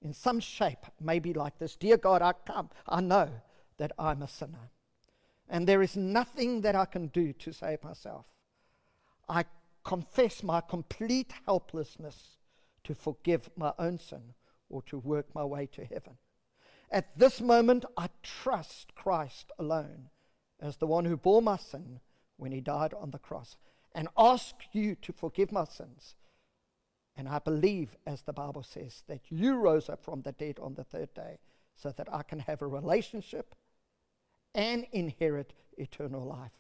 in 0.02 0.14
some 0.14 0.40
shape, 0.40 0.86
maybe 1.00 1.34
like 1.34 1.58
this 1.60 1.76
Dear 1.76 1.98
God, 1.98 2.22
I 2.22 2.34
come, 2.46 2.70
I 2.88 3.02
know 3.02 3.30
that 3.78 3.92
I'm 3.98 4.22
a 4.22 4.28
sinner. 4.28 4.72
And 5.50 5.68
there 5.68 5.82
is 5.82 5.96
nothing 5.96 6.62
that 6.62 6.76
I 6.76 6.86
can 6.86 7.08
do 7.08 7.34
to 7.34 7.54
save 7.54 7.84
myself. 7.84 8.26
I 9.30 9.46
confess 9.84 10.44
my 10.44 10.62
complete 10.62 11.34
helplessness 11.46 12.38
to 12.84 12.94
forgive 12.94 13.50
my 13.56 13.74
own 13.80 13.98
sin 13.98 14.34
or 14.70 14.82
to 14.84 14.98
work 14.98 15.34
my 15.34 15.44
way 15.44 15.66
to 15.68 15.86
heaven. 15.86 16.18
At 16.92 17.18
this 17.18 17.42
moment, 17.42 17.86
I 17.98 18.10
trust 18.24 18.96
Christ 18.96 19.52
alone 19.60 20.10
as 20.60 20.78
the 20.78 20.88
one 20.88 21.06
who 21.06 21.18
bore 21.18 21.42
my 21.42 21.58
sin 21.58 22.00
when 22.38 22.52
he 22.52 22.62
died 22.62 22.94
on 22.94 23.12
the 23.12 23.20
cross 23.20 23.58
and 23.94 24.08
ask 24.18 24.56
you 24.72 24.96
to 24.96 25.12
forgive 25.12 25.52
my 25.52 25.66
sins. 25.66 26.16
And 27.16 27.28
I 27.28 27.40
believe, 27.40 27.96
as 28.06 28.22
the 28.22 28.34
Bible 28.34 28.64
says, 28.64 29.04
that 29.08 29.22
you 29.30 29.56
rose 29.56 29.90
up 29.90 30.04
from 30.04 30.22
the 30.22 30.34
dead 30.34 30.60
on 30.62 30.76
the 30.76 30.84
third 30.84 31.14
day 31.14 31.40
so 31.76 31.92
that 31.92 32.14
I 32.14 32.22
can 32.24 32.40
have 32.40 32.62
a 32.62 32.68
relationship 32.68 33.56
and 34.54 34.86
inherit 34.92 35.54
eternal 35.78 36.24
life 36.24 36.52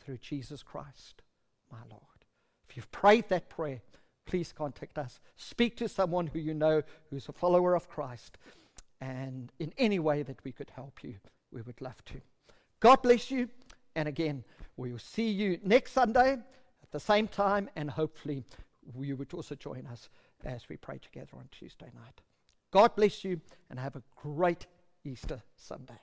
through 0.00 0.18
Jesus 0.18 0.62
Christ, 0.62 1.22
my 1.70 1.78
Lord. 1.88 2.02
If 2.68 2.76
you've 2.76 2.90
prayed 2.90 3.28
that 3.28 3.48
prayer, 3.48 3.80
please 4.26 4.52
contact 4.52 4.98
us. 4.98 5.20
Speak 5.36 5.76
to 5.76 5.88
someone 5.88 6.28
who 6.28 6.38
you 6.38 6.54
know 6.54 6.82
who's 7.10 7.28
a 7.28 7.32
follower 7.32 7.74
of 7.74 7.88
Christ. 7.88 8.38
And 9.00 9.52
in 9.58 9.72
any 9.78 9.98
way 9.98 10.22
that 10.22 10.42
we 10.44 10.52
could 10.52 10.70
help 10.70 11.02
you, 11.02 11.16
we 11.50 11.62
would 11.62 11.80
love 11.80 12.04
to. 12.06 12.20
God 12.80 13.02
bless 13.02 13.30
you. 13.30 13.48
And 13.96 14.08
again, 14.08 14.44
we 14.76 14.92
will 14.92 14.98
see 14.98 15.28
you 15.28 15.58
next 15.64 15.92
Sunday 15.92 16.32
at 16.32 16.90
the 16.92 17.00
same 17.00 17.28
time, 17.28 17.68
and 17.76 17.90
hopefully, 17.90 18.44
you 18.98 19.16
would 19.16 19.34
also 19.34 19.54
join 19.54 19.86
us 19.86 20.08
as 20.44 20.68
we 20.68 20.76
pray 20.76 20.98
together 20.98 21.32
on 21.34 21.48
Tuesday 21.50 21.90
night. 21.94 22.20
God 22.70 22.94
bless 22.94 23.24
you, 23.24 23.40
and 23.68 23.78
have 23.78 23.96
a 23.96 24.02
great 24.16 24.66
Easter 25.04 25.42
Sunday. 25.56 25.98